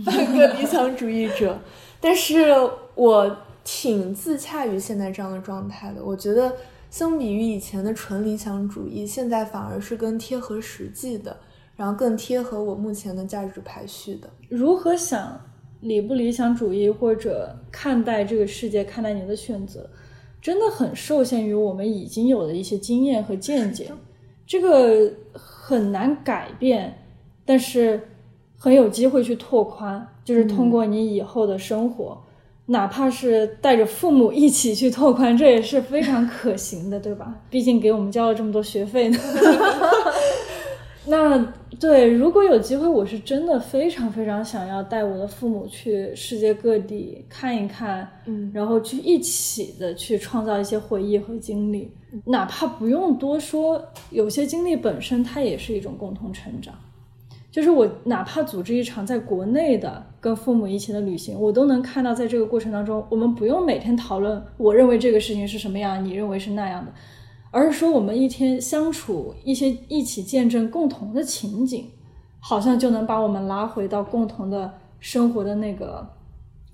[0.05, 1.57] 半个理想主义者。
[2.01, 2.53] 但是
[2.93, 6.03] 我挺自洽于现在这样的状态的。
[6.03, 6.53] 我觉得
[6.89, 11.35] 相比于以前的纯理想主义，现在反而是更贴合实际的，
[11.75, 14.29] 然后更贴合我目前的价值排序的。
[14.49, 15.39] 如何想
[15.81, 19.89] 理不理想主义，或者看待这个世界，看待你的选择，
[20.41, 23.91] 真的很受限于我们已经有的一些经验和见解。
[24.45, 26.97] 这个很难改变，
[27.45, 28.09] 但是
[28.57, 32.21] 很有机会去拓宽，就是通过你以后的生活，
[32.65, 37.35] 哪怕是带着父母一起去拓宽，这也是非常可行的，对吧？
[37.49, 39.17] 毕竟给我们交了这么多学费呢。
[41.05, 41.37] 那
[41.81, 51.91] 对，如果有机会，我是真的非常非常想要带我的父母去世界各地看一看，嗯然后去一起的去创造一些回忆和经历，
[52.23, 56.73] 哪怕不用多说，有些经历本身它也是一种共同成长。
[57.53, 66.91] 就是我哪怕组织一场在国内的跟父母一起的旅行，我都能看到，在这个过程当中，我们不用每天讨论我认为这个事情是什么样，你认为是那样的，
[67.51, 71.91] 而是说我们一天相处，一些一起见证共同的情景，
[72.39, 76.07] 好像就能把我们拉回到共同的生活的那个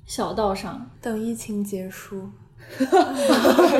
[0.05, 0.89] 小道上。
[1.01, 2.23] 等疫情结束，
[2.77, 2.85] 是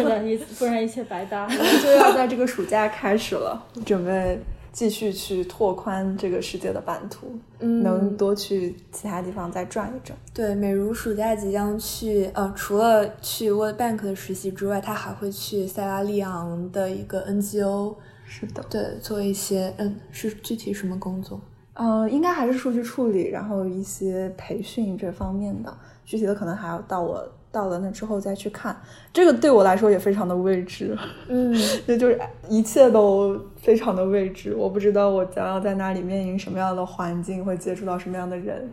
[0.04, 1.48] 的，一不然一切白搭。
[1.48, 4.38] 就要在这个暑假开始了，准备
[4.80, 7.28] 继续去拓宽这个世界的版图，
[7.60, 10.18] 嗯能多去其他地方再转一转。
[10.34, 21.42] 对，美如暑假即将去，呃，除了去 World Bank 的实习之外，她还会去塞拉利昂的一个 NGO，是的，对，做一些，嗯，是具体什么工作？
[21.74, 28.80] 嗯、应该还是数据处理，然后一些培训这方面的，具体的可能还要到我到了那之后再去看。
[29.12, 30.98] 这个对我来说也非常的未知，
[31.28, 31.56] 嗯，
[31.88, 38.72] 那就是一切都非常的未知，我不知道我将要在那里面临什么样的环境，会接触到什么样的人，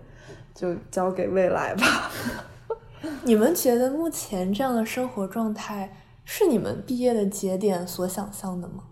[0.55, 2.11] 就交给未来吧。
[3.25, 5.93] 你们觉得目前这样的生活状态
[6.25, 8.85] 是你们毕业的节点所想象的吗？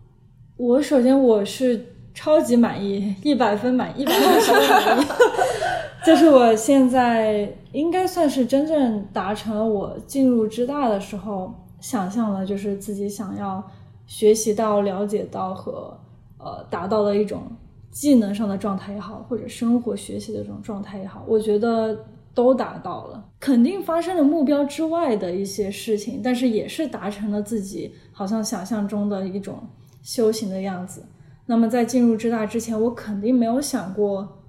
[0.56, 4.22] 我首先我是超级满意，一百分满，一百分
[4.68, 5.06] 满意。
[6.06, 13.62] 就是我现在应该算是真正达成了我进入之大的时候想象了，就是自己想要
[14.06, 15.98] 学习到、了解到和
[16.38, 17.42] 呃达到的一种
[17.90, 21.98] 技能上的状态也好，或者生活学习的这种状态也好，我觉得
[22.34, 23.24] 都达到了。
[23.40, 29.58] 肯定发生了目标之外的一些事情，但是也是达成了自己好像想象中的一种
[30.02, 31.02] 修行的样子。
[31.46, 34.40] 那么在进入浙大之前，我肯定没有想过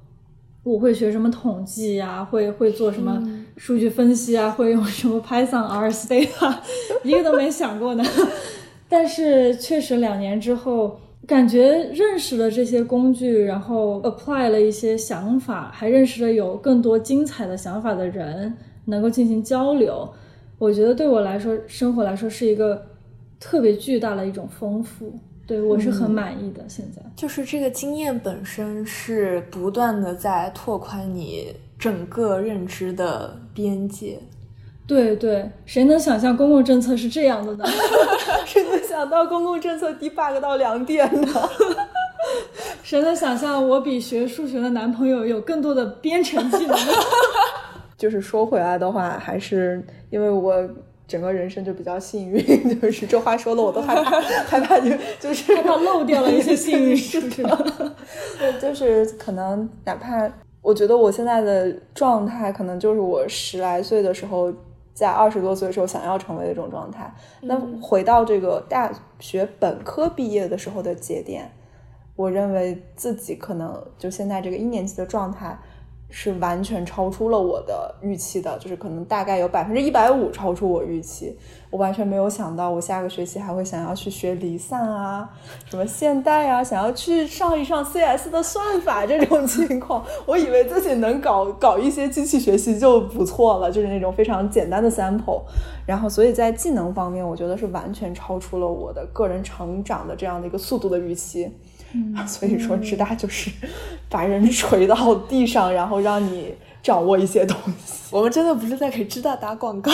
[0.63, 3.21] 我会学什么统计啊，会会做什么
[3.57, 6.55] 数据分析啊，会用什么 Python、R、Stata，
[7.03, 8.03] 一个都没想过呢。
[8.89, 20.07] 但是确实两年之后，感觉认识了这些工具，然后 apply 了一些想法，还认识了有更多精彩的想法的人，能够进行交流。
[20.57, 22.85] 我觉得对我来说，生活来说是一个
[23.39, 25.13] 特别巨大的一种丰富。
[25.47, 26.63] 对我是很满意的。
[26.67, 34.19] 现在就是这个经验本身是不断的在拓宽你整个认知的边界。
[34.87, 37.65] 对对，谁能想象公共政策是这样的呢？
[38.45, 41.27] 谁能想到公共政策 debug 到两点呢？
[42.83, 46.93] 谁能想象我比学数学的男朋友有更多的编程技能呢？
[47.97, 50.53] 就是说回来的话，还是因为我
[51.07, 52.41] 整个人生就比较幸运，
[52.81, 54.89] 就是这话说的我都害怕， 害怕就
[55.19, 57.43] 就是害怕漏掉了一些幸运， 是不是？
[58.39, 60.29] 对，就是可能哪怕
[60.61, 64.51] 我觉得我现在的状态，可能就是我十来岁的时候，
[64.93, 67.13] 在二十多岁的时候想要成为的一种状态。
[67.41, 71.51] 那回到这个大学本科毕业的时候的节点，
[72.15, 75.57] 我认为自己可能就现在这个一年级的状态。
[76.17, 81.37] 是完全超出了我的预期的，就是可能大概有百分之一百五超出我预期。
[81.69, 85.29] 我完全没有想到，我下个学期还会想要去学离散啊，
[85.69, 90.05] 什么现代啊，想要去上一上 CS 的算法这种情况。
[90.25, 95.41] 我以为自己能搞搞一些机器学习就不错了，就是那种非常简单的 sample。
[95.85, 101.51] 然后，所以在技能方面，我觉得是完全超出了我的个人成长的这样的一个速度的预期。
[102.27, 103.51] 所以说直大就是
[104.09, 107.93] 把人锤到地上，然后让你掌握一些东西。
[108.11, 109.91] 我们真的不是在给知大打广告，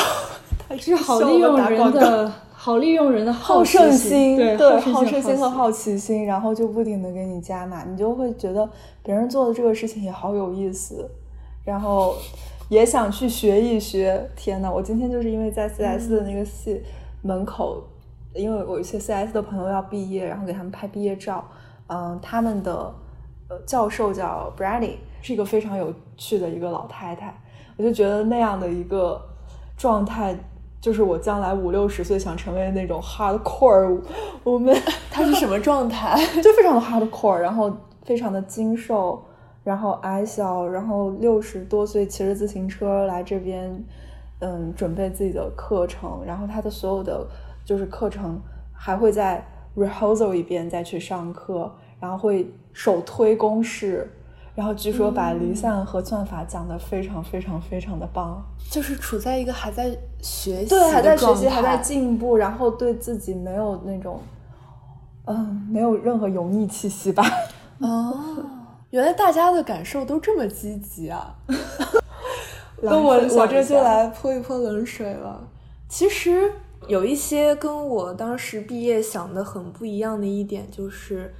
[0.67, 2.31] 他是好利用人的。
[2.63, 8.69] 好利用人的好胜心，对好胜心和好奇心，然后就不停的给你加码，你就会觉得
[9.01, 11.09] 别人做的这个事情也好有意思，
[11.65, 12.15] 然后
[12.69, 14.29] 也想去学一学。
[14.35, 16.79] 天呐，我今天就是因为在 CS 的那个系
[17.23, 17.83] 门口，
[18.35, 21.43] 因为我一些 CS 的朋友要毕业，然后给他们拍毕业照。
[21.93, 22.93] 嗯，他们的
[23.49, 27.37] 呃教授叫 Brady，是一个非常有趣的一个老太太，
[27.75, 29.21] 我就觉得那样的一个
[29.75, 30.35] 状态。
[30.79, 34.01] 就是我将来五六十岁想成为那种 hardcore，
[34.43, 34.75] 我们
[35.11, 36.17] 他是什么状态？
[36.41, 37.71] 就非常的 hardcore，然后
[38.03, 39.23] 非常的精瘦，
[39.63, 43.85] 然后矮小，然后六十多岁骑着自行车来这边，
[44.39, 47.27] 嗯，准备自己的课程，然后他的所有的
[47.63, 48.41] 就是课程
[48.73, 49.45] 还会在
[49.75, 54.11] rehearsal 一遍再去上课，然后会手推公式。
[54.53, 59.89] 然后据说把离散和算法讲得非常非常非常的棒，就是处在一个还在
[60.21, 64.19] 学习，对，还在学习，还在进步，然后对自己没有那种，
[65.25, 67.23] 嗯，没有任何油腻气息吧？
[67.79, 68.19] 哦，
[68.89, 71.33] 原来大家的感受都这么积极啊！
[72.83, 75.47] 那我我这就来泼一泼冷水了。
[75.87, 76.51] 其实
[76.87, 81.33] 有一些跟我当时毕业想的很不一样的一点就是。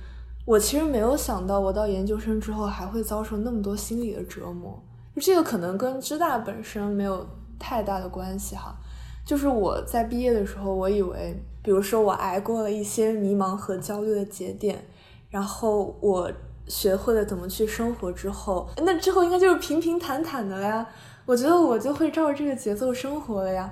[0.44, 4.84] 我其实没有想到，我到研究生之后还会遭受那么多心理的折磨。
[5.16, 7.26] 就这个可能跟知大本身没有
[7.60, 8.76] 太大的关系哈。
[9.24, 14.84] 就是我在毕业的时候，我以为，比如说我挨过了一些迷茫和焦虑的节点，
[15.30, 16.30] 然后我
[16.68, 20.86] 学会了怎么去生活之后，那之后应该就是平平坦坦的了呀。
[21.28, 23.72] 我觉得我就会照着这个节奏生活了呀。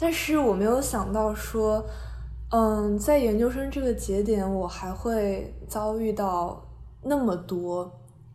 [0.00, 1.84] 但是我没有想到说。
[2.52, 6.60] 嗯，在研究生这个节点，我还会遭遇到
[7.00, 7.88] 那么多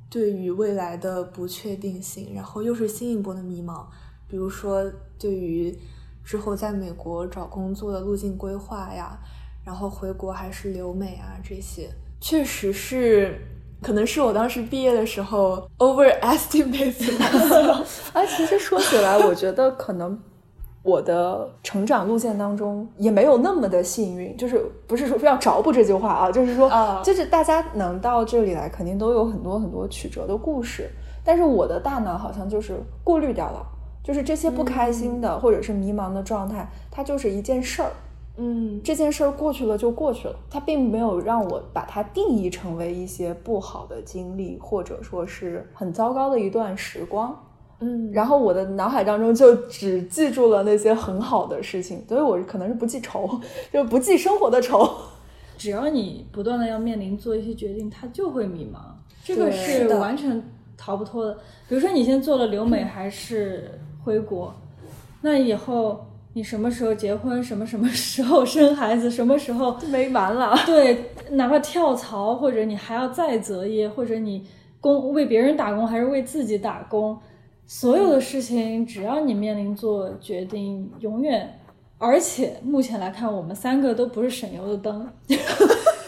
[0.09, 3.83] 对于未来的不确定性，然后又是新一波的迷茫。
[4.29, 4.89] 比如说，
[5.19, 5.77] 对于
[6.23, 9.19] 之后在美国找工作的路径规划呀，
[9.65, 11.89] 然后回国还是留美啊，这些
[12.21, 13.37] 确实是，
[13.81, 17.85] 可能是我当时毕业的时候 overestimate 了。
[18.13, 20.17] 啊，其实说起来，我觉得可能。
[20.85, 26.69] 我的成长路线当中也没有那么的幸运，就是不是说非要着补这句话啊，就是说，
[27.03, 30.87] 就是大家能到这里来，肯定都有很多很多曲折的故事。
[31.23, 33.65] 但是我的大脑好像就是过滤掉了，
[34.03, 37.89] 就是这些不开心的或者是迷茫的状态，它就是一件事儿，
[38.37, 47.35] 嗯，这件事儿过去了就过去了，它并没有让我把它定义成为一些不好的经历，或者说是很糟糕的一段时光。
[47.79, 53.39] 嗯，然后我的脑海当中就只记住了那些很好的事情，所以我可能是不记仇，
[53.71, 54.89] 就不记生活的仇。
[55.57, 58.79] 只要你不断的要面临做一些决定，他就会迷茫，
[59.23, 60.41] 这个是完全
[60.77, 61.33] 逃不脱的。
[61.67, 63.71] 比如说你先做了留美还是
[64.03, 64.53] 回国，
[65.21, 70.57] 那以后你什么时候结婚，什么什么时候生孩子，什么时候没完了。
[70.65, 74.45] 对，哪怕跳槽，或者你还要再择业，或者你
[74.81, 77.17] 工为别人打工还是为自己打工。
[77.67, 81.59] 所有的事情，只要你面临做决定，永远，
[81.97, 85.09] 而且目前来看，我们三个都不是省油的灯，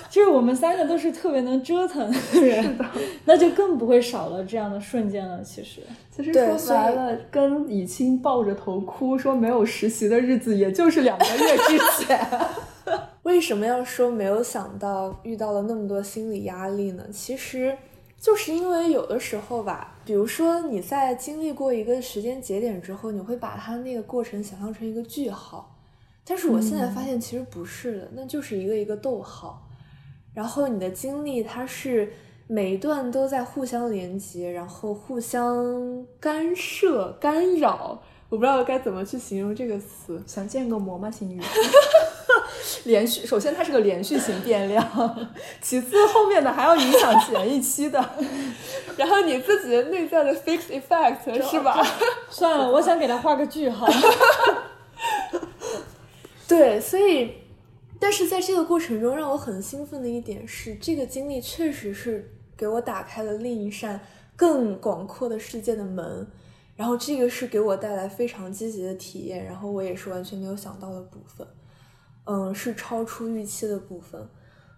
[0.10, 2.78] 就是我们三个都是特别能折腾的人，
[3.26, 5.42] 那就更不会少了这样的瞬间了。
[5.44, 5.82] 其实，
[6.12, 12.20] 其实说白了，跟以清抱着头哭说没有实习的日子，也就是两个月之前。
[13.24, 17.04] 为什么要说没有想到遇到了那么多心理压力呢？
[17.12, 17.76] 其实。
[18.28, 25.74] 就是因为有的时候吧，比如说你在经历过一个时间节点之后，你会把它那个过程想象成一个句号，
[26.26, 29.66] 但是我现在发现其实不是的，那就是一个一个逗号。
[30.34, 32.12] 然后你的经历它是
[32.48, 37.98] 每一段都在互相连接，然后互相干涉、干扰，
[38.28, 40.22] 我不知道该怎么去形容这个词。
[40.28, 41.42] 想建个模吗，心宇？
[42.86, 44.86] 连续， 首先它是个连续型变量，
[45.62, 48.04] 其次后面的还要影响前一期的，
[48.98, 51.82] 然后你自己的内在的 fixed effect 是吧？
[52.30, 53.88] 算了，我想给它画个句号。
[56.48, 57.34] 对，所以，
[58.00, 64.00] 但是在这个过程中，让我很兴奋的一点是，这个经历确实是给我打开了另一扇
[64.36, 66.26] 更广阔的世界的门，
[66.78, 71.46] 然后这个是给我带来非常积极的体验，然后我也是完全没有想到的部分。
[72.30, 74.28] 嗯，是超出预期的部分，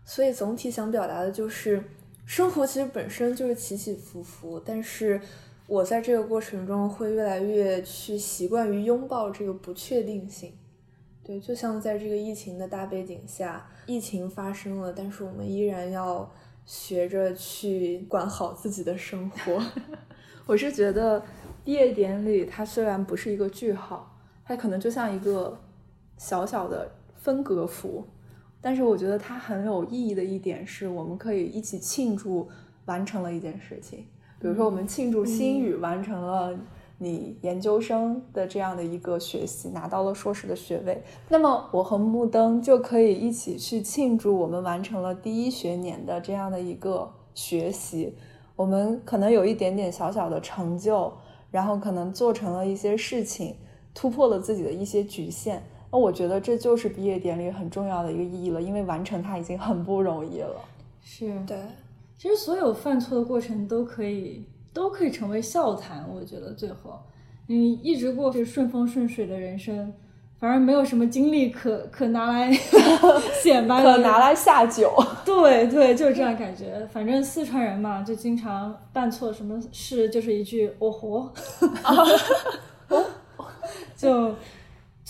[0.06, 1.84] 所以总体想表达的就是，
[2.26, 5.20] 生活其实本身就是起起伏伏，但是
[5.66, 10.54] 我在这个过程中会越来越去习惯于拥抱这个不确定性。
[11.24, 16.32] 对，就像在这个疫情的大背景下，疫情发生了，但是我们依然要
[16.66, 19.60] 学着去管好自己的生活。
[20.46, 21.24] 我是觉得
[21.64, 24.16] 毕业典礼它虽然不是一个句号，
[24.46, 25.60] 它可能就像一个
[26.18, 28.06] 小小的分隔符，
[28.62, 32.48] 但是我觉得它很有意义的一点是，我们可以一起庆祝
[32.86, 34.06] 完成了一件事情。
[34.40, 36.58] 比如说，我们庆祝新宇完成了
[36.98, 41.04] 你研究生的这样的一个学习，拿到了硕士的学位。
[41.28, 48.16] 那么，我和木灯就可以一起去庆祝我们完成了第一学年的这样的一个学习。
[48.56, 51.12] 我们可能有一点点小小的成就，
[51.52, 53.56] 然后可能做成了一些事情，
[53.94, 55.62] 突破了自己的一些局限。
[55.92, 60.56] 那我觉得这就是毕业典礼很重要的一个意义了，因为完成它已经很不容易了。
[61.04, 61.58] 是对。
[62.18, 67.00] 其实所有犯错的过程都可以都可以成为笑谈，我觉得最后
[67.48, 69.92] 你一直过是顺风顺水的人生，
[70.38, 72.52] 反而没有什么经历可可拿来
[73.42, 74.94] 显摆， 可拿来下酒。
[75.26, 76.86] 对对，就是这样感觉。
[76.92, 81.32] 反正四川人嘛，就经常办错什么事，就是一句“哦豁”，
[83.96, 84.36] 就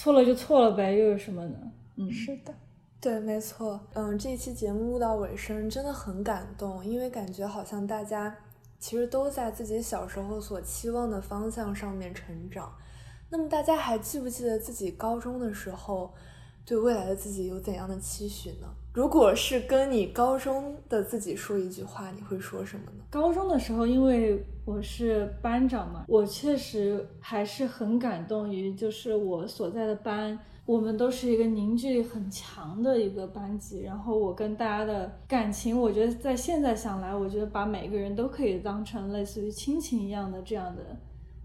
[0.02, 1.58] 错了就错了呗，又有什么呢？
[1.98, 2.56] 嗯，是的。
[3.02, 8.34] 对，没错，嗯，这一期节目录到尾声真的很感动，因为感觉好像大家
[8.80, 12.74] 其实都在自己小时候所期望的方向上面成长。
[13.30, 16.14] 那么大家还记不记得自己高中的时候
[16.66, 18.74] 对未来的自己有怎样的期许呢？
[18.94, 23.04] 如果是跟你高中的自己说一句话，你会说什么呢？
[23.10, 30.38] 高中的时候，因为我是班长嘛，我确实还是很感动于就是我所在的班。
[30.66, 40.82] 我们都是一个凝聚力很强的一个班级，然后我跟大家的感情，我觉得在现在想来，我觉得把每个人都可以当成类似于亲情一样的这样的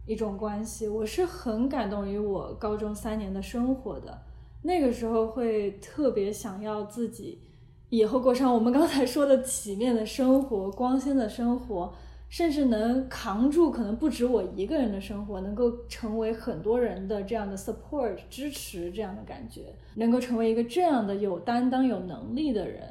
[0.04, 4.18] 一种关系，我是很感动于我高中三年的生活的。
[4.64, 7.40] 那个时候会特别想要自己
[7.88, 11.94] 以后过上我们刚才说的体面的生活、光鲜的生活。
[12.30, 22.82] 甚至能扛住可能不止我一个人的生活，能够成为很多人的这样的 support 支持这样的感觉，能够成为一个这样的有担当、有能力的人。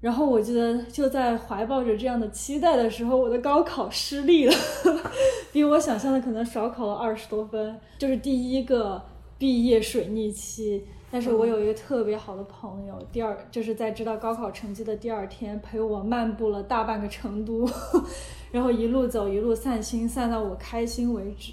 [0.00, 4.54] 然后我记得就在怀抱着这样的期待的时候，我的高考失利了，
[5.52, 9.02] 比我想象的可能少考了二十多分，就是第一个
[9.38, 10.84] 毕业水逆期。
[11.10, 17.68] 但是我有一个特别好的朋友，第二就是在知道高考成绩的第二天，陪我漫步了大半个成都，
[18.50, 21.52] 然后一路走一路散心，散到我开心为止。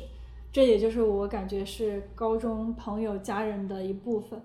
[0.51, 4.41] 这也就是我感觉是高中朋友家人的一部分。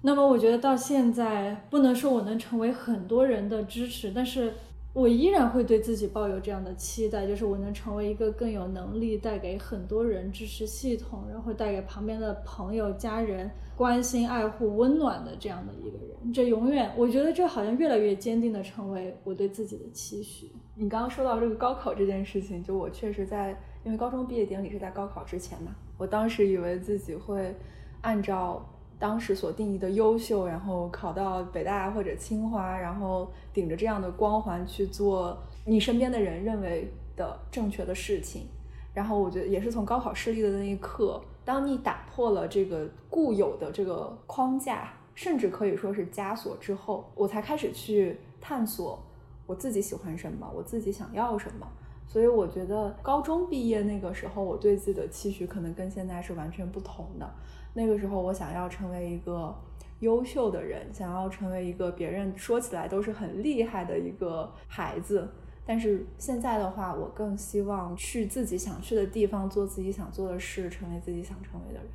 [0.00, 4.54] 那么我觉得到现在，不能说我能成为很多人的支持，但是。
[4.98, 16.32] 我依然会对自己抱有这样的期待，就是我能成为一个更有能力带给很多人支持系统，然后带给旁边的朋友、家人关心、爱护、温暖的这样的一个人。
[16.32, 20.50] 这永远，我觉得这好像越来越坚定的成为我对自己的期许。
[20.74, 23.50] 你刚刚说到这个高考这件事情，就我确实在，
[23.84, 27.54] 因为高中毕业典礼是在高考之前嘛，我当时以为自己会
[28.00, 28.68] 按照。
[28.98, 38.46] 当时所定义的优秀，然后考到北大或者清华，然后顶着这样的光环去做你身边的人认为的正确的事情。
[38.92, 48.98] 然后我觉得也是从高考失利的那一刻，当你打破了这个固有的这个框架，甚至可以说是枷锁之后，我才开始去探索
[49.46, 51.68] 我自己喜欢什么，我自己想要什么。
[52.08, 57.30] 所以我觉得高中毕业那个时候，我对自己的期许可能跟现在是完全不同的。
[57.78, 59.54] 那个时候，我想要成为一个
[60.00, 65.28] 优秀的人，想要成为一个别人说起来都是很厉害的一个孩子。
[65.64, 71.88] 但是现在的话，我更希望去自己想去的地方，做自己想做的事，成为自己想成为的人。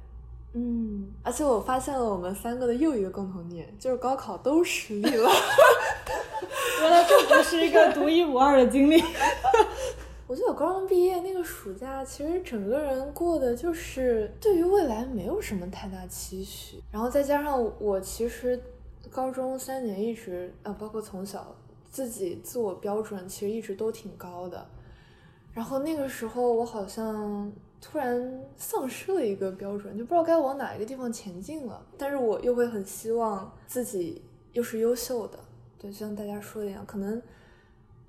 [0.53, 5.29] 嗯，而且我发现了我们三个的又一个共同点，就是高考都失利了。
[6.79, 9.03] 原来这不是一个独一无二的经历。
[10.33, 18.59] 我记得我高中毕业那个暑假，其实整个人过的就是对于未来没有什么太大期许，然后再加上我其实
[19.11, 21.55] 高中三年一直啊，包括从小
[21.91, 24.65] 自己自我标准其实一直都挺高的，
[25.53, 34.19] 然后那个时候我好像突然丧失了一个标准，就不知道该往哪一个地方前进了，但是我又会很希望自己
[34.53, 35.37] 又是优秀的，
[35.77, 37.21] 对，就像大家说的一样，可能。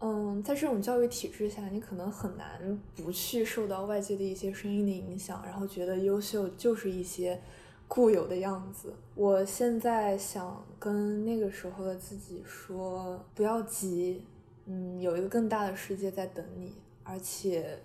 [0.00, 7.40] 嗯，在这种教育体制下，你可能很难不去受到外界的一些声音的影响，然后觉得优秀就是一些
[7.88, 8.92] 固有的样子。
[9.14, 14.24] 我现在想跟那个时候的自己说，不要急，
[14.66, 17.78] 嗯，有一个更大的世界在等你，而且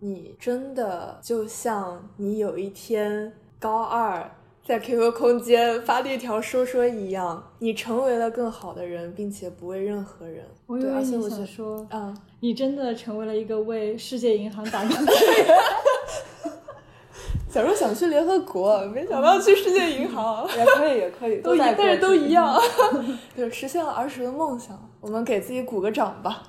[0.00, 4.28] 你真的就像你有一天高二
[4.64, 10.42] 在 QQ 空间发了一条说说一样，你成为了更好的人，并且不为任何人。
[10.66, 15.56] 我以对，为你想而且我觉得，说，嗯，你真的成为了一个为世界银行打工的人。
[17.52, 20.48] 小时候想去联合国，没想到去世界银行。
[20.56, 22.58] 也可以，也可以，都一，在但是都一样，
[23.36, 24.76] 对，实现了儿时的梦想。
[25.00, 26.42] 我们给自己鼓个掌吧。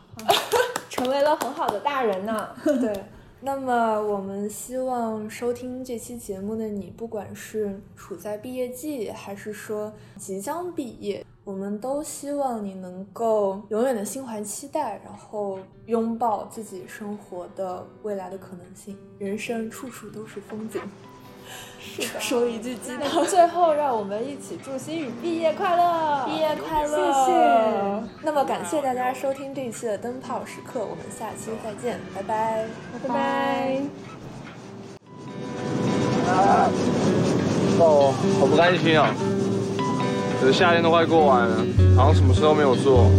[0.90, 2.48] 成为了很好的大人呢。
[2.64, 3.04] 对，
[3.46, 18.98] 那么我们希望收听这期节目的你，不管是处在毕业季，还是说即将毕业，我们都希望你能够永远的心怀期待，然后拥抱自己生活的未来的可能性。
[19.20, 20.82] 人生处处都是风景。
[21.80, 23.26] 是的，说一句鸡汤。
[23.26, 26.26] 最后，让我们一起祝心宇毕业快乐！
[26.26, 26.90] 毕业快乐！
[26.90, 27.02] 谢
[27.32, 27.32] 谢。
[28.22, 32.66] 那么感谢大家收听这一期的灯泡时刻，我们下期再见，拜拜，
[33.04, 33.82] 拜拜。
[37.78, 39.14] 哦，好不甘心啊！
[40.42, 41.64] 可是夏天都快过完了，
[41.96, 43.10] 好像什么事都没有做。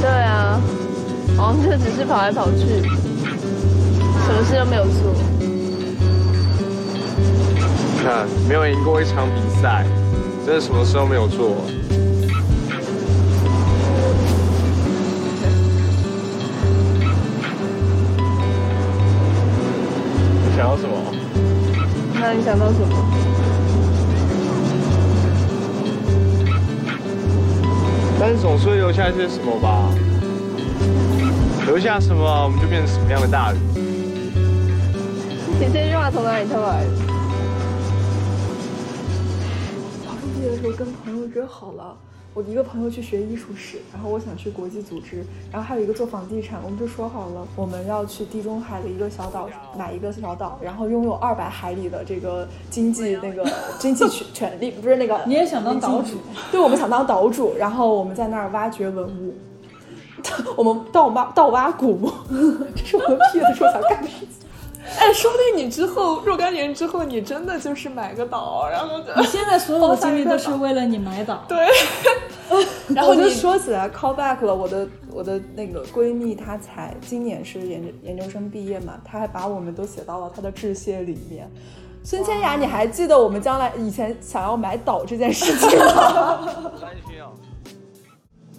[0.00, 0.60] 对啊，
[1.36, 2.80] 好像就只是跑来跑去，
[4.24, 5.12] 什么事都没有做。
[8.02, 9.86] 你看，没有赢过一场比赛，
[10.44, 11.54] 真的什么事都没有做。
[20.44, 21.14] 你想要什么？
[22.14, 22.88] 那你想到什么？
[28.18, 29.88] 但是总是会留下一些什么吧？
[31.66, 33.60] 留下什么，我们就变成什么样的大人。
[35.60, 37.01] 你这句话从哪里偷来的？
[40.52, 41.96] 的时候跟朋友约好了，
[42.34, 49.48] 我一个朋友去学艺术史，然后我想去国际组织，然后还有一个做房地产，我们就说好了，我们要去地中海的一个小岛，
[49.78, 53.46] 买一个小岛，然后拥有二百海里的这个经济那个
[53.78, 56.18] 经济权权利，不是那个你也想当岛主？
[56.50, 59.34] 对，我们想当岛主，然后我们在那儿挖掘文物，
[60.56, 62.12] 我们盗挖盗挖古墓，
[62.76, 64.41] 这是我们毕业的时候想干的事情。
[64.98, 71.44] 哎，说不定你之后若干年之后，你真的就是买个岛，然后就你现在所有的精力都是为了你买岛。
[71.48, 71.68] 对，
[72.94, 81.50] 然后我就说起来 call back 了，我的我的那个闺蜜，她才今年是研研究生毕业嘛，她还把我们都写到了她的致谢里面。
[82.04, 85.86] 孙千雅，你还记得我们将来以前想要买岛这件事情吗？
[85.86, 87.30] 好不甘心啊！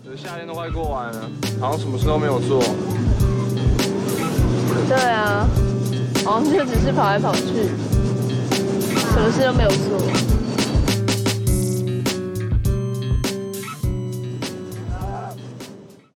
[0.05, 1.29] 可是夏天都快过完了，
[1.59, 2.63] 好像什么事都没有做。
[4.87, 5.45] 对啊，
[6.25, 7.69] 哦就只是跑来跑去，
[9.11, 10.32] 什么事都没有做。